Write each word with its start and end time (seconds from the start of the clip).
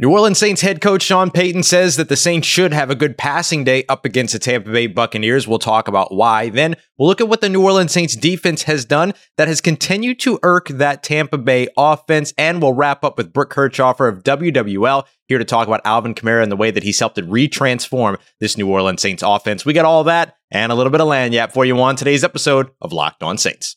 New 0.00 0.12
Orleans 0.12 0.38
Saints 0.38 0.60
head 0.60 0.80
coach 0.80 1.02
Sean 1.02 1.28
Payton 1.28 1.64
says 1.64 1.96
that 1.96 2.08
the 2.08 2.14
Saints 2.14 2.46
should 2.46 2.72
have 2.72 2.88
a 2.88 2.94
good 2.94 3.18
passing 3.18 3.64
day 3.64 3.82
up 3.88 4.04
against 4.04 4.32
the 4.32 4.38
Tampa 4.38 4.70
Bay 4.70 4.86
Buccaneers. 4.86 5.48
We'll 5.48 5.58
talk 5.58 5.88
about 5.88 6.14
why. 6.14 6.50
Then 6.50 6.76
we'll 6.96 7.08
look 7.08 7.20
at 7.20 7.28
what 7.28 7.40
the 7.40 7.48
New 7.48 7.64
Orleans 7.64 7.90
Saints 7.90 8.14
defense 8.14 8.62
has 8.62 8.84
done 8.84 9.12
that 9.38 9.48
has 9.48 9.60
continued 9.60 10.20
to 10.20 10.38
irk 10.44 10.68
that 10.68 11.02
Tampa 11.02 11.36
Bay 11.36 11.66
offense. 11.76 12.32
And 12.38 12.62
we'll 12.62 12.74
wrap 12.74 13.02
up 13.02 13.18
with 13.18 13.32
Brooke 13.32 13.52
Kirchhofer 13.52 14.08
of 14.08 14.22
WWL 14.22 15.04
here 15.26 15.38
to 15.38 15.44
talk 15.44 15.66
about 15.66 15.80
Alvin 15.84 16.14
Kamara 16.14 16.44
and 16.44 16.52
the 16.52 16.56
way 16.56 16.70
that 16.70 16.84
he's 16.84 17.00
helped 17.00 17.18
it 17.18 17.28
retransform 17.28 18.20
this 18.38 18.56
New 18.56 18.68
Orleans 18.68 19.02
Saints 19.02 19.24
offense. 19.26 19.64
We 19.64 19.72
got 19.72 19.84
all 19.84 20.04
that 20.04 20.36
and 20.52 20.70
a 20.70 20.76
little 20.76 20.92
bit 20.92 21.00
of 21.00 21.08
land 21.08 21.34
lagniappe 21.34 21.50
for 21.50 21.64
you 21.64 21.76
on 21.80 21.96
today's 21.96 22.22
episode 22.22 22.70
of 22.80 22.92
Locked 22.92 23.24
On 23.24 23.36
Saints. 23.36 23.76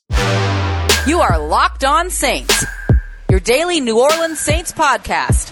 You 1.08 1.20
are 1.20 1.40
Locked 1.40 1.84
On 1.84 2.12
Saints, 2.12 2.64
your 3.28 3.40
daily 3.40 3.82
New 3.82 4.00
Orleans 4.00 4.40
Saints 4.40 4.72
podcast 4.72 5.52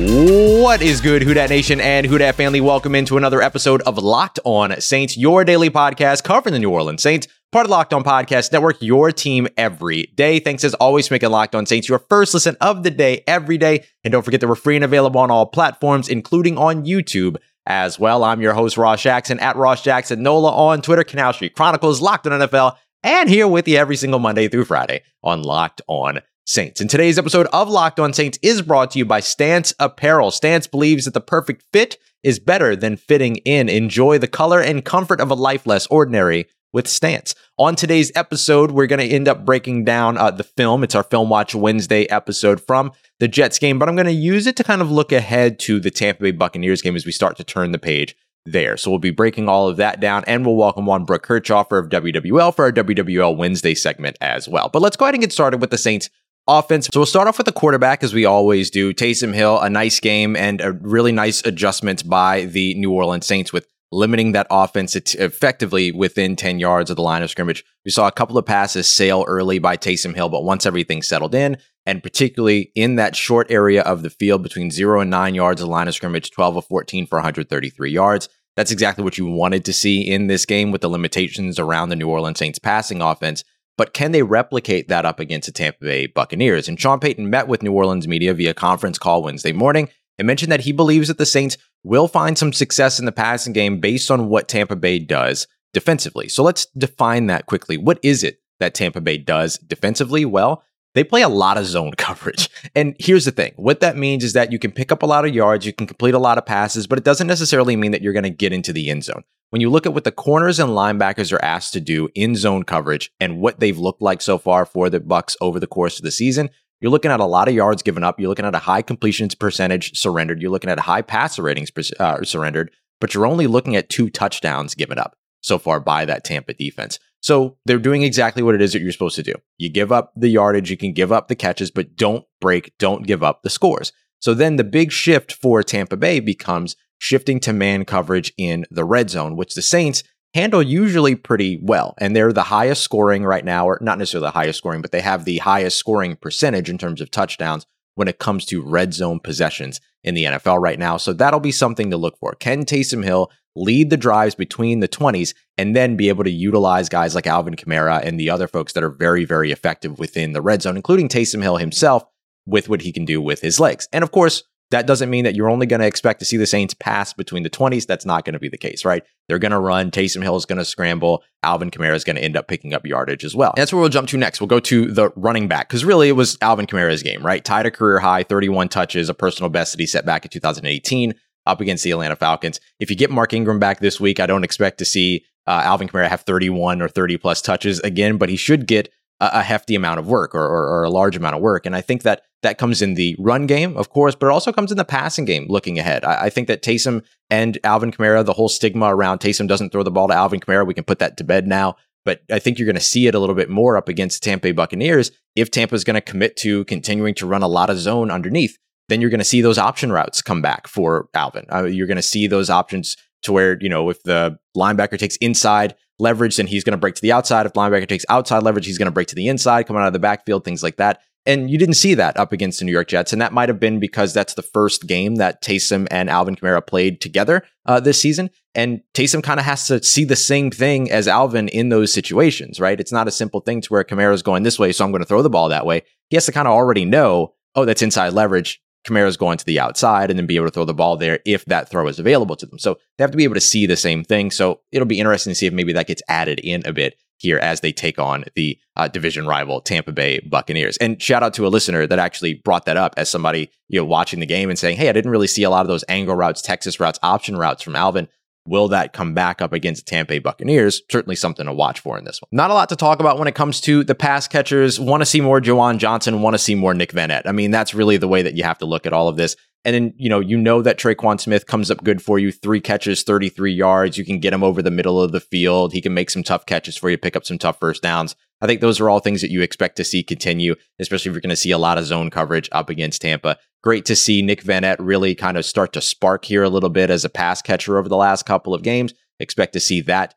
What 0.00 0.80
is 0.80 1.00
good, 1.00 1.22
Who 1.24 1.34
Dat 1.34 1.50
Nation 1.50 1.80
and 1.80 2.06
Who 2.06 2.18
Dat 2.18 2.36
family? 2.36 2.60
Welcome 2.60 2.94
into 2.94 3.16
another 3.16 3.42
episode 3.42 3.82
of 3.82 3.98
Locked 3.98 4.38
On 4.44 4.80
Saints, 4.80 5.16
your 5.16 5.42
daily 5.42 5.70
podcast 5.70 6.22
covering 6.22 6.52
the 6.52 6.60
New 6.60 6.70
Orleans 6.70 7.02
Saints, 7.02 7.26
part 7.50 7.66
of 7.66 7.70
Locked 7.70 7.92
On 7.92 8.04
Podcast 8.04 8.52
Network, 8.52 8.80
your 8.80 9.10
team 9.10 9.48
every 9.56 10.04
day. 10.14 10.38
Thanks 10.38 10.62
as 10.62 10.74
always 10.74 11.08
for 11.08 11.14
making 11.14 11.30
Locked 11.30 11.56
On 11.56 11.66
Saints 11.66 11.88
your 11.88 11.98
first 11.98 12.32
listen 12.32 12.56
of 12.60 12.84
the 12.84 12.92
day 12.92 13.24
every 13.26 13.58
day. 13.58 13.86
And 14.04 14.12
don't 14.12 14.22
forget 14.22 14.40
that 14.40 14.46
we're 14.46 14.54
free 14.54 14.76
and 14.76 14.84
available 14.84 15.20
on 15.20 15.32
all 15.32 15.46
platforms, 15.46 16.08
including 16.08 16.56
on 16.58 16.84
YouTube 16.84 17.36
as 17.66 17.98
well. 17.98 18.22
I'm 18.22 18.40
your 18.40 18.54
host, 18.54 18.76
Ross 18.76 19.02
Jackson, 19.02 19.40
at 19.40 19.56
Ross 19.56 19.82
Jackson 19.82 20.22
Nola 20.22 20.52
on 20.52 20.80
Twitter, 20.80 21.02
Canal 21.02 21.32
Street 21.32 21.56
Chronicles, 21.56 22.00
Locked 22.00 22.28
On 22.28 22.40
NFL, 22.40 22.76
and 23.02 23.28
here 23.28 23.48
with 23.48 23.66
you 23.66 23.76
every 23.76 23.96
single 23.96 24.20
Monday 24.20 24.46
through 24.46 24.66
Friday 24.66 25.02
on 25.24 25.42
Locked 25.42 25.82
On 25.88 26.20
Saints. 26.48 26.80
And 26.80 26.88
today's 26.88 27.18
episode 27.18 27.46
of 27.52 27.68
Locked 27.68 28.00
On 28.00 28.14
Saints 28.14 28.38
is 28.40 28.62
brought 28.62 28.92
to 28.92 28.98
you 28.98 29.04
by 29.04 29.20
Stance 29.20 29.74
Apparel. 29.78 30.30
Stance 30.30 30.66
believes 30.66 31.04
that 31.04 31.12
the 31.12 31.20
perfect 31.20 31.62
fit 31.74 31.98
is 32.22 32.38
better 32.38 32.74
than 32.74 32.96
fitting 32.96 33.36
in. 33.44 33.68
Enjoy 33.68 34.16
the 34.16 34.28
color 34.28 34.58
and 34.58 34.82
comfort 34.82 35.20
of 35.20 35.30
a 35.30 35.34
life 35.34 35.66
less 35.66 35.86
ordinary 35.88 36.48
with 36.72 36.88
Stance. 36.88 37.34
On 37.58 37.76
today's 37.76 38.10
episode, 38.14 38.70
we're 38.70 38.86
going 38.86 39.06
to 39.06 39.14
end 39.14 39.28
up 39.28 39.44
breaking 39.44 39.84
down 39.84 40.16
uh, 40.16 40.30
the 40.30 40.42
film. 40.42 40.82
It's 40.82 40.94
our 40.94 41.02
Film 41.02 41.28
Watch 41.28 41.54
Wednesday 41.54 42.06
episode 42.06 42.62
from 42.62 42.92
the 43.20 43.28
Jets 43.28 43.58
game, 43.58 43.78
but 43.78 43.86
I'm 43.86 43.96
going 43.96 44.06
to 44.06 44.12
use 44.12 44.46
it 44.46 44.56
to 44.56 44.64
kind 44.64 44.80
of 44.80 44.90
look 44.90 45.12
ahead 45.12 45.58
to 45.60 45.78
the 45.80 45.90
Tampa 45.90 46.22
Bay 46.22 46.30
Buccaneers 46.30 46.80
game 46.80 46.96
as 46.96 47.04
we 47.04 47.12
start 47.12 47.36
to 47.36 47.44
turn 47.44 47.72
the 47.72 47.78
page 47.78 48.16
there. 48.46 48.76
So 48.76 48.90
we'll 48.90 48.98
be 48.98 49.10
breaking 49.10 49.48
all 49.48 49.68
of 49.68 49.76
that 49.76 50.00
down 50.00 50.24
and 50.26 50.44
we'll 50.46 50.56
welcome 50.56 50.88
on 50.88 51.04
Brooke 51.04 51.26
Kirchhofer 51.26 51.78
of 51.78 51.90
WWL 51.90 52.54
for 52.54 52.64
our 52.64 52.72
WWL 52.72 53.36
Wednesday 53.36 53.74
segment 53.74 54.16
as 54.22 54.48
well. 54.48 54.70
But 54.72 54.82
let's 54.82 54.96
go 54.96 55.04
ahead 55.04 55.14
and 55.14 55.20
get 55.20 55.32
started 55.32 55.60
with 55.60 55.70
the 55.70 55.78
Saints 55.78 56.08
offense. 56.48 56.88
So 56.92 56.98
we'll 57.00 57.06
start 57.06 57.28
off 57.28 57.38
with 57.38 57.44
the 57.44 57.52
quarterback 57.52 58.02
as 58.02 58.14
we 58.14 58.24
always 58.24 58.70
do. 58.70 58.92
Taysom 58.94 59.34
Hill, 59.34 59.60
a 59.60 59.70
nice 59.70 60.00
game 60.00 60.34
and 60.34 60.60
a 60.60 60.72
really 60.72 61.12
nice 61.12 61.44
adjustment 61.44 62.08
by 62.08 62.46
the 62.46 62.74
New 62.74 62.90
Orleans 62.90 63.26
Saints 63.26 63.52
with 63.52 63.68
limiting 63.90 64.32
that 64.32 64.46
offense 64.50 64.94
effectively 64.96 65.92
within 65.92 66.36
10 66.36 66.58
yards 66.58 66.90
of 66.90 66.96
the 66.96 67.02
line 67.02 67.22
of 67.22 67.30
scrimmage. 67.30 67.64
We 67.84 67.90
saw 67.90 68.06
a 68.06 68.12
couple 68.12 68.36
of 68.36 68.44
passes 68.44 68.92
sail 68.92 69.24
early 69.26 69.58
by 69.58 69.76
Taysom 69.76 70.14
Hill, 70.14 70.28
but 70.28 70.44
once 70.44 70.66
everything 70.66 71.02
settled 71.02 71.34
in, 71.34 71.58
and 71.86 72.02
particularly 72.02 72.70
in 72.74 72.96
that 72.96 73.16
short 73.16 73.50
area 73.50 73.82
of 73.82 74.02
the 74.02 74.10
field 74.10 74.42
between 74.42 74.70
zero 74.70 75.00
and 75.00 75.10
nine 75.10 75.34
yards 75.34 75.60
of 75.60 75.68
the 75.68 75.72
line 75.72 75.88
of 75.88 75.94
scrimmage, 75.94 76.30
12 76.30 76.56
of 76.56 76.66
14 76.66 77.06
for 77.06 77.16
133 77.16 77.90
yards. 77.90 78.28
That's 78.56 78.72
exactly 78.72 79.04
what 79.04 79.16
you 79.16 79.26
wanted 79.26 79.64
to 79.66 79.72
see 79.72 80.02
in 80.02 80.26
this 80.26 80.44
game 80.44 80.70
with 80.70 80.80
the 80.80 80.90
limitations 80.90 81.58
around 81.58 81.88
the 81.88 81.96
New 81.96 82.08
Orleans 82.08 82.38
Saints 82.38 82.58
passing 82.58 83.00
offense. 83.00 83.44
But 83.78 83.94
can 83.94 84.12
they 84.12 84.22
replicate 84.22 84.88
that 84.88 85.06
up 85.06 85.20
against 85.20 85.46
the 85.46 85.52
Tampa 85.52 85.78
Bay 85.80 86.06
Buccaneers? 86.06 86.68
And 86.68 86.78
Sean 86.78 87.00
Payton 87.00 87.30
met 87.30 87.48
with 87.48 87.62
New 87.62 87.72
Orleans 87.72 88.08
media 88.08 88.34
via 88.34 88.52
conference 88.52 88.98
call 88.98 89.22
Wednesday 89.22 89.52
morning 89.52 89.88
and 90.18 90.26
mentioned 90.26 90.52
that 90.52 90.62
he 90.62 90.72
believes 90.72 91.06
that 91.08 91.16
the 91.16 91.24
Saints 91.24 91.56
will 91.84 92.08
find 92.08 92.36
some 92.36 92.52
success 92.52 92.98
in 92.98 93.06
the 93.06 93.12
passing 93.12 93.52
game 93.52 93.78
based 93.78 94.10
on 94.10 94.28
what 94.28 94.48
Tampa 94.48 94.74
Bay 94.74 94.98
does 94.98 95.46
defensively. 95.72 96.28
So 96.28 96.42
let's 96.42 96.66
define 96.76 97.28
that 97.28 97.46
quickly. 97.46 97.78
What 97.78 98.00
is 98.02 98.24
it 98.24 98.40
that 98.58 98.74
Tampa 98.74 99.00
Bay 99.00 99.16
does 99.16 99.58
defensively? 99.58 100.24
Well, 100.24 100.64
they 100.94 101.04
play 101.04 101.22
a 101.22 101.28
lot 101.28 101.58
of 101.58 101.66
zone 101.66 101.92
coverage. 101.96 102.48
And 102.74 102.96
here's 102.98 103.24
the 103.24 103.30
thing 103.30 103.52
what 103.56 103.80
that 103.80 103.96
means 103.96 104.24
is 104.24 104.32
that 104.32 104.52
you 104.52 104.58
can 104.58 104.72
pick 104.72 104.92
up 104.92 105.02
a 105.02 105.06
lot 105.06 105.24
of 105.24 105.34
yards, 105.34 105.66
you 105.66 105.72
can 105.72 105.86
complete 105.86 106.14
a 106.14 106.18
lot 106.18 106.38
of 106.38 106.46
passes, 106.46 106.86
but 106.86 106.98
it 106.98 107.04
doesn't 107.04 107.26
necessarily 107.26 107.76
mean 107.76 107.92
that 107.92 108.02
you're 108.02 108.12
going 108.12 108.22
to 108.22 108.30
get 108.30 108.52
into 108.52 108.72
the 108.72 108.90
end 108.90 109.04
zone 109.04 109.24
when 109.50 109.62
you 109.62 109.70
look 109.70 109.86
at 109.86 109.94
what 109.94 110.04
the 110.04 110.12
corners 110.12 110.58
and 110.58 110.70
linebackers 110.70 111.32
are 111.32 111.44
asked 111.44 111.72
to 111.72 111.80
do 111.80 112.08
in 112.14 112.36
zone 112.36 112.64
coverage 112.64 113.10
and 113.18 113.40
what 113.40 113.60
they've 113.60 113.78
looked 113.78 114.02
like 114.02 114.20
so 114.20 114.38
far 114.38 114.66
for 114.66 114.90
the 114.90 115.00
Bucs 115.00 115.36
over 115.40 115.58
the 115.58 115.66
course 115.66 115.98
of 115.98 116.04
the 116.04 116.10
season, 116.10 116.50
you're 116.80 116.90
looking 116.90 117.10
at 117.10 117.20
a 117.20 117.26
lot 117.26 117.48
of 117.48 117.54
yards 117.54 117.82
given 117.82 118.04
up. 118.04 118.20
You're 118.20 118.28
looking 118.28 118.44
at 118.44 118.54
a 118.54 118.60
high 118.60 118.82
completions 118.82 119.34
percentage 119.34 119.98
surrendered. 119.98 120.40
You're 120.40 120.50
looking 120.50 120.70
at 120.70 120.80
high 120.80 121.02
passer 121.02 121.42
ratings 121.42 121.72
uh, 121.98 122.22
surrendered, 122.22 122.70
but 123.00 123.14
you're 123.14 123.26
only 123.26 123.46
looking 123.46 123.74
at 123.74 123.88
two 123.88 124.10
touchdowns 124.10 124.74
given 124.74 124.98
up 124.98 125.16
so 125.40 125.58
far 125.58 125.80
by 125.80 126.04
that 126.04 126.24
Tampa 126.24 126.54
defense. 126.54 126.98
So 127.20 127.56
they're 127.66 127.78
doing 127.78 128.02
exactly 128.02 128.42
what 128.42 128.54
it 128.54 128.62
is 128.62 128.72
that 128.72 128.80
you're 128.80 128.92
supposed 128.92 129.16
to 129.16 129.22
do. 129.22 129.34
You 129.58 129.70
give 129.70 129.90
up 129.90 130.12
the 130.16 130.28
yardage, 130.28 130.70
you 130.70 130.76
can 130.76 130.92
give 130.92 131.10
up 131.12 131.28
the 131.28 131.34
catches, 131.34 131.70
but 131.70 131.96
don't 131.96 132.24
break, 132.40 132.72
don't 132.78 133.06
give 133.06 133.22
up 133.22 133.42
the 133.42 133.50
scores. 133.50 133.92
So 134.20 134.34
then 134.34 134.56
the 134.56 134.64
big 134.64 134.92
shift 134.92 135.32
for 135.32 135.62
Tampa 135.62 135.96
Bay 135.96 136.20
becomes 136.20 136.76
shifting 136.98 137.40
to 137.40 137.52
man 137.52 137.84
coverage 137.84 138.32
in 138.36 138.66
the 138.70 138.84
red 138.84 139.10
zone, 139.10 139.36
which 139.36 139.54
the 139.54 139.62
Saints 139.62 140.02
handle 140.34 140.62
usually 140.62 141.14
pretty 141.14 141.58
well. 141.62 141.94
And 141.98 142.14
they're 142.14 142.32
the 142.32 142.44
highest 142.44 142.82
scoring 142.82 143.24
right 143.24 143.44
now, 143.44 143.66
or 143.66 143.78
not 143.80 143.98
necessarily 143.98 144.26
the 144.26 144.32
highest 144.32 144.58
scoring, 144.58 144.82
but 144.82 144.92
they 144.92 145.00
have 145.00 145.24
the 145.24 145.38
highest 145.38 145.78
scoring 145.78 146.16
percentage 146.16 146.68
in 146.68 146.78
terms 146.78 147.00
of 147.00 147.10
touchdowns 147.10 147.66
when 147.94 148.08
it 148.08 148.18
comes 148.18 148.44
to 148.46 148.62
red 148.62 148.94
zone 148.94 149.20
possessions 149.20 149.80
in 150.04 150.14
the 150.14 150.24
NFL 150.24 150.60
right 150.60 150.78
now. 150.78 150.96
So 150.96 151.12
that'll 151.12 151.40
be 151.40 151.52
something 151.52 151.90
to 151.90 151.96
look 151.96 152.18
for. 152.18 152.34
Can 152.34 152.64
Taysom 152.64 153.02
Hill 153.04 153.30
lead 153.58 153.90
the 153.90 153.96
drives 153.96 154.34
between 154.34 154.80
the 154.80 154.88
20s 154.88 155.34
and 155.56 155.74
then 155.74 155.96
be 155.96 156.08
able 156.08 156.24
to 156.24 156.30
utilize 156.30 156.88
guys 156.88 157.14
like 157.14 157.26
Alvin 157.26 157.56
Kamara 157.56 158.02
and 158.02 158.18
the 158.18 158.30
other 158.30 158.48
folks 158.48 158.72
that 158.72 158.84
are 158.84 158.90
very, 158.90 159.24
very 159.24 159.52
effective 159.52 159.98
within 159.98 160.32
the 160.32 160.42
red 160.42 160.62
zone, 160.62 160.76
including 160.76 161.08
Taysom 161.08 161.42
Hill 161.42 161.56
himself 161.56 162.04
with 162.46 162.68
what 162.68 162.82
he 162.82 162.92
can 162.92 163.04
do 163.04 163.20
with 163.20 163.40
his 163.40 163.60
legs. 163.60 163.88
And 163.92 164.02
of 164.02 164.12
course, 164.12 164.42
that 164.70 164.86
doesn't 164.86 165.08
mean 165.08 165.24
that 165.24 165.34
you're 165.34 165.48
only 165.48 165.66
going 165.66 165.80
to 165.80 165.86
expect 165.86 166.18
to 166.18 166.26
see 166.26 166.36
the 166.36 166.46
Saints 166.46 166.74
pass 166.74 167.14
between 167.14 167.42
the 167.42 167.50
20s. 167.50 167.86
That's 167.86 168.04
not 168.04 168.24
going 168.24 168.34
to 168.34 168.38
be 168.38 168.50
the 168.50 168.58
case, 168.58 168.84
right? 168.84 169.02
They're 169.26 169.38
going 169.38 169.52
to 169.52 169.58
run. 169.58 169.90
Taysom 169.90 170.22
Hill 170.22 170.36
is 170.36 170.44
going 170.44 170.58
to 170.58 170.64
scramble. 170.64 171.22
Alvin 171.42 171.70
Kamara 171.70 171.94
is 171.94 172.04
going 172.04 172.16
to 172.16 172.22
end 172.22 172.36
up 172.36 172.48
picking 172.48 172.74
up 172.74 172.84
yardage 172.84 173.24
as 173.24 173.34
well. 173.34 173.52
And 173.56 173.62
that's 173.62 173.72
where 173.72 173.80
we'll 173.80 173.88
jump 173.88 174.08
to 174.10 174.18
next. 174.18 174.40
We'll 174.40 174.48
go 174.48 174.60
to 174.60 174.92
the 174.92 175.10
running 175.16 175.48
back 175.48 175.68
because 175.68 175.84
really 175.84 176.08
it 176.08 176.12
was 176.12 176.36
Alvin 176.42 176.66
Kamara's 176.66 177.02
game, 177.02 177.24
right? 177.24 177.42
Tied 177.42 177.64
a 177.64 177.70
career 177.70 177.98
high, 177.98 178.24
31 178.24 178.68
touches, 178.68 179.08
a 179.08 179.14
personal 179.14 179.48
best 179.48 179.72
that 179.72 179.80
he 179.80 179.86
set 179.86 180.04
back 180.04 180.24
in 180.24 180.30
2018 180.30 181.14
up 181.48 181.60
against 181.60 181.82
the 181.82 181.90
Atlanta 181.90 182.16
Falcons. 182.16 182.60
If 182.78 182.90
you 182.90 182.96
get 182.96 183.10
Mark 183.10 183.32
Ingram 183.32 183.58
back 183.58 183.80
this 183.80 183.98
week, 183.98 184.20
I 184.20 184.26
don't 184.26 184.44
expect 184.44 184.78
to 184.78 184.84
see 184.84 185.24
uh, 185.46 185.62
Alvin 185.64 185.88
Kamara 185.88 186.08
have 186.08 186.20
31 186.22 186.82
or 186.82 186.88
30 186.88 187.16
plus 187.16 187.40
touches 187.40 187.80
again, 187.80 188.18
but 188.18 188.28
he 188.28 188.36
should 188.36 188.66
get 188.66 188.88
a, 189.20 189.30
a 189.34 189.42
hefty 189.42 189.74
amount 189.74 189.98
of 189.98 190.06
work 190.06 190.34
or, 190.34 190.44
or, 190.44 190.68
or 190.68 190.84
a 190.84 190.90
large 190.90 191.16
amount 191.16 191.34
of 191.34 191.40
work. 191.40 191.66
And 191.66 191.74
I 191.74 191.80
think 191.80 192.02
that 192.02 192.22
that 192.42 192.58
comes 192.58 192.82
in 192.82 192.94
the 192.94 193.16
run 193.18 193.46
game, 193.46 193.76
of 193.76 193.90
course, 193.90 194.14
but 194.14 194.26
it 194.26 194.32
also 194.32 194.52
comes 194.52 194.70
in 194.70 194.76
the 194.76 194.84
passing 194.84 195.24
game 195.24 195.46
looking 195.48 195.78
ahead. 195.78 196.04
I, 196.04 196.26
I, 196.26 196.30
think 196.30 196.46
that 196.48 196.62
Taysom 196.62 197.02
and 197.30 197.58
Alvin 197.64 197.90
Kamara, 197.90 198.24
the 198.24 198.34
whole 198.34 198.48
stigma 198.48 198.94
around 198.94 199.18
Taysom 199.18 199.48
doesn't 199.48 199.70
throw 199.70 199.82
the 199.82 199.90
ball 199.90 200.08
to 200.08 200.14
Alvin 200.14 200.40
Kamara, 200.40 200.66
we 200.66 200.74
can 200.74 200.84
put 200.84 201.00
that 201.00 201.16
to 201.16 201.24
bed 201.24 201.46
now. 201.46 201.76
But 202.04 202.22
I 202.30 202.38
think 202.38 202.58
you're 202.58 202.66
going 202.66 202.76
to 202.76 202.80
see 202.80 203.06
it 203.06 203.14
a 203.14 203.18
little 203.18 203.34
bit 203.34 203.50
more 203.50 203.76
up 203.76 203.88
against 203.88 204.22
Tampa 204.22 204.44
Bay 204.44 204.52
Buccaneers. 204.52 205.10
If 205.34 205.50
Tampa 205.50 205.74
is 205.74 205.84
going 205.84 205.94
to 205.94 206.00
commit 206.00 206.36
to 206.38 206.64
continuing 206.66 207.14
to 207.16 207.26
run 207.26 207.42
a 207.42 207.48
lot 207.48 207.70
of 207.70 207.78
zone 207.78 208.10
underneath, 208.10 208.56
then 208.88 209.00
you're 209.00 209.10
going 209.10 209.18
to 209.18 209.24
see 209.24 209.40
those 209.40 209.58
option 209.58 209.92
routes 209.92 210.22
come 210.22 210.42
back 210.42 210.66
for 210.66 211.08
Alvin. 211.14 211.46
Uh, 211.52 211.64
you're 211.64 211.86
going 211.86 211.96
to 211.96 212.02
see 212.02 212.26
those 212.26 212.50
options 212.50 212.96
to 213.22 213.32
where, 213.32 213.58
you 213.60 213.68
know, 213.68 213.90
if 213.90 214.02
the 214.04 214.38
linebacker 214.56 214.98
takes 214.98 215.16
inside 215.16 215.74
leverage, 215.98 216.36
then 216.36 216.46
he's 216.46 216.64
going 216.64 216.72
to 216.72 216.78
break 216.78 216.94
to 216.94 217.02
the 217.02 217.12
outside. 217.12 217.46
If 217.46 217.54
linebacker 217.54 217.88
takes 217.88 218.04
outside 218.08 218.42
leverage, 218.42 218.66
he's 218.66 218.78
going 218.78 218.86
to 218.86 218.92
break 218.92 219.08
to 219.08 219.14
the 219.14 219.28
inside, 219.28 219.66
coming 219.66 219.82
out 219.82 219.88
of 219.88 219.92
the 219.92 219.98
backfield, 219.98 220.44
things 220.44 220.62
like 220.62 220.76
that. 220.76 221.00
And 221.26 221.50
you 221.50 221.58
didn't 221.58 221.74
see 221.74 221.92
that 221.94 222.16
up 222.16 222.32
against 222.32 222.58
the 222.58 222.64
New 222.64 222.72
York 222.72 222.88
Jets. 222.88 223.12
And 223.12 223.20
that 223.20 223.34
might 223.34 223.50
have 223.50 223.60
been 223.60 223.80
because 223.80 224.14
that's 224.14 224.32
the 224.32 224.42
first 224.42 224.86
game 224.86 225.16
that 225.16 225.42
Taysom 225.42 225.86
and 225.90 226.08
Alvin 226.08 226.36
Kamara 226.36 226.66
played 226.66 227.02
together 227.02 227.42
uh, 227.66 227.80
this 227.80 228.00
season. 228.00 228.30
And 228.54 228.80
Taysom 228.94 229.22
kind 229.22 229.38
of 229.38 229.44
has 229.44 229.66
to 229.66 229.82
see 229.82 230.04
the 230.04 230.16
same 230.16 230.50
thing 230.50 230.90
as 230.90 231.06
Alvin 231.06 231.48
in 231.48 231.68
those 231.68 231.92
situations, 231.92 232.60
right? 232.60 232.80
It's 232.80 232.92
not 232.92 233.08
a 233.08 233.10
simple 233.12 233.40
thing 233.40 233.60
to 233.60 233.68
where 233.68 233.84
Kamara's 233.84 234.22
going 234.22 234.42
this 234.42 234.58
way, 234.58 234.72
so 234.72 234.84
I'm 234.84 234.90
going 234.90 235.02
to 235.02 235.08
throw 235.08 235.20
the 235.20 235.28
ball 235.28 235.50
that 235.50 235.66
way. 235.66 235.82
He 236.08 236.16
has 236.16 236.24
to 236.26 236.32
kind 236.32 236.48
of 236.48 236.54
already 236.54 236.86
know, 236.86 237.34
oh, 237.54 237.66
that's 237.66 237.82
inside 237.82 238.14
leverage. 238.14 238.62
Kamara's 238.84 239.16
going 239.16 239.38
to 239.38 239.44
the 239.44 239.60
outside 239.60 240.10
and 240.10 240.18
then 240.18 240.26
be 240.26 240.36
able 240.36 240.46
to 240.46 240.52
throw 240.52 240.64
the 240.64 240.74
ball 240.74 240.96
there 240.96 241.20
if 241.24 241.44
that 241.46 241.68
throw 241.68 241.86
is 241.88 241.98
available 241.98 242.36
to 242.36 242.46
them. 242.46 242.58
So 242.58 242.78
they 242.96 243.04
have 243.04 243.10
to 243.10 243.16
be 243.16 243.24
able 243.24 243.34
to 243.34 243.40
see 243.40 243.66
the 243.66 243.76
same 243.76 244.04
thing. 244.04 244.30
So 244.30 244.60
it'll 244.72 244.86
be 244.86 245.00
interesting 245.00 245.32
to 245.32 245.34
see 245.34 245.46
if 245.46 245.52
maybe 245.52 245.72
that 245.72 245.86
gets 245.86 246.02
added 246.08 246.38
in 246.40 246.62
a 246.66 246.72
bit 246.72 246.94
here 247.18 247.38
as 247.38 247.60
they 247.60 247.72
take 247.72 247.98
on 247.98 248.24
the 248.34 248.58
uh, 248.76 248.88
division 248.88 249.26
rival 249.26 249.60
Tampa 249.60 249.92
Bay 249.92 250.20
Buccaneers. 250.20 250.76
And 250.78 251.00
shout 251.02 251.22
out 251.22 251.34
to 251.34 251.46
a 251.46 251.48
listener 251.48 251.86
that 251.86 251.98
actually 251.98 252.34
brought 252.34 252.64
that 252.66 252.76
up 252.76 252.94
as 252.96 253.10
somebody 253.10 253.50
you 253.68 253.80
know 253.80 253.84
watching 253.84 254.20
the 254.20 254.26
game 254.26 254.48
and 254.48 254.58
saying, 254.58 254.76
"Hey, 254.76 254.88
I 254.88 254.92
didn't 254.92 255.10
really 255.10 255.26
see 255.26 255.42
a 255.42 255.50
lot 255.50 255.62
of 255.62 255.68
those 255.68 255.84
angle 255.88 256.14
routes, 256.14 256.40
Texas 256.40 256.80
routes, 256.80 256.98
option 257.02 257.36
routes 257.36 257.62
from 257.62 257.76
Alvin." 257.76 258.08
Will 258.48 258.68
that 258.68 258.92
come 258.92 259.14
back 259.14 259.42
up 259.42 259.52
against 259.52 259.84
the 259.84 259.90
Tampa 259.90 260.14
Bay 260.14 260.18
Buccaneers? 260.18 260.82
Certainly 260.90 261.16
something 261.16 261.46
to 261.46 261.52
watch 261.52 261.80
for 261.80 261.98
in 261.98 262.04
this 262.04 262.20
one. 262.22 262.28
Not 262.32 262.50
a 262.50 262.54
lot 262.54 262.68
to 262.70 262.76
talk 262.76 263.00
about 263.00 263.18
when 263.18 263.28
it 263.28 263.34
comes 263.34 263.60
to 263.62 263.84
the 263.84 263.94
pass 263.94 264.26
catchers. 264.26 264.80
Want 264.80 265.00
to 265.02 265.06
see 265.06 265.20
more 265.20 265.40
Juwan 265.40 265.78
Johnson, 265.78 266.22
want 266.22 266.34
to 266.34 266.38
see 266.38 266.54
more 266.54 266.74
Nick 266.74 266.92
Vannett. 266.92 267.22
I 267.26 267.32
mean, 267.32 267.50
that's 267.50 267.74
really 267.74 267.96
the 267.96 268.08
way 268.08 268.22
that 268.22 268.34
you 268.34 268.44
have 268.44 268.58
to 268.58 268.66
look 268.66 268.86
at 268.86 268.92
all 268.92 269.08
of 269.08 269.16
this. 269.16 269.36
And 269.64 269.74
then, 269.74 269.94
you 269.96 270.08
know, 270.08 270.20
you 270.20 270.38
know 270.38 270.62
that 270.62 270.78
Tre'Quan 270.78 271.20
Smith 271.20 271.46
comes 271.46 271.70
up 271.70 271.82
good 271.82 272.00
for 272.00 272.18
you. 272.18 272.32
Three 272.32 272.60
catches, 272.60 273.02
33 273.02 273.52
yards. 273.52 273.98
You 273.98 274.04
can 274.04 274.20
get 274.20 274.32
him 274.32 274.44
over 274.44 274.62
the 274.62 274.70
middle 274.70 275.00
of 275.00 275.12
the 275.12 275.20
field. 275.20 275.72
He 275.72 275.82
can 275.82 275.92
make 275.92 276.10
some 276.10 276.22
tough 276.22 276.46
catches 276.46 276.76
for 276.76 276.88
you, 276.88 276.96
pick 276.96 277.16
up 277.16 277.26
some 277.26 277.38
tough 277.38 277.58
first 277.58 277.82
downs. 277.82 278.14
I 278.40 278.46
think 278.46 278.60
those 278.60 278.80
are 278.80 278.88
all 278.88 279.00
things 279.00 279.20
that 279.20 279.30
you 279.30 279.42
expect 279.42 279.76
to 279.76 279.84
see 279.84 280.02
continue, 280.04 280.54
especially 280.78 281.10
if 281.10 281.14
you're 281.14 281.20
going 281.20 281.30
to 281.30 281.36
see 281.36 281.50
a 281.50 281.58
lot 281.58 281.76
of 281.76 281.84
zone 281.84 282.08
coverage 282.08 282.48
up 282.52 282.70
against 282.70 283.02
Tampa. 283.02 283.36
Great 283.62 283.84
to 283.86 283.96
see 283.96 284.22
Nick 284.22 284.42
Vannett 284.42 284.76
really 284.78 285.14
kind 285.14 285.36
of 285.36 285.44
start 285.44 285.72
to 285.72 285.80
spark 285.80 286.24
here 286.24 286.42
a 286.42 286.48
little 286.48 286.70
bit 286.70 286.90
as 286.90 287.04
a 287.04 287.08
pass 287.08 287.42
catcher 287.42 287.78
over 287.78 287.88
the 287.88 287.96
last 287.96 288.24
couple 288.24 288.54
of 288.54 288.62
games. 288.62 288.94
Expect 289.18 289.52
to 289.54 289.60
see 289.60 289.80
that 289.82 290.14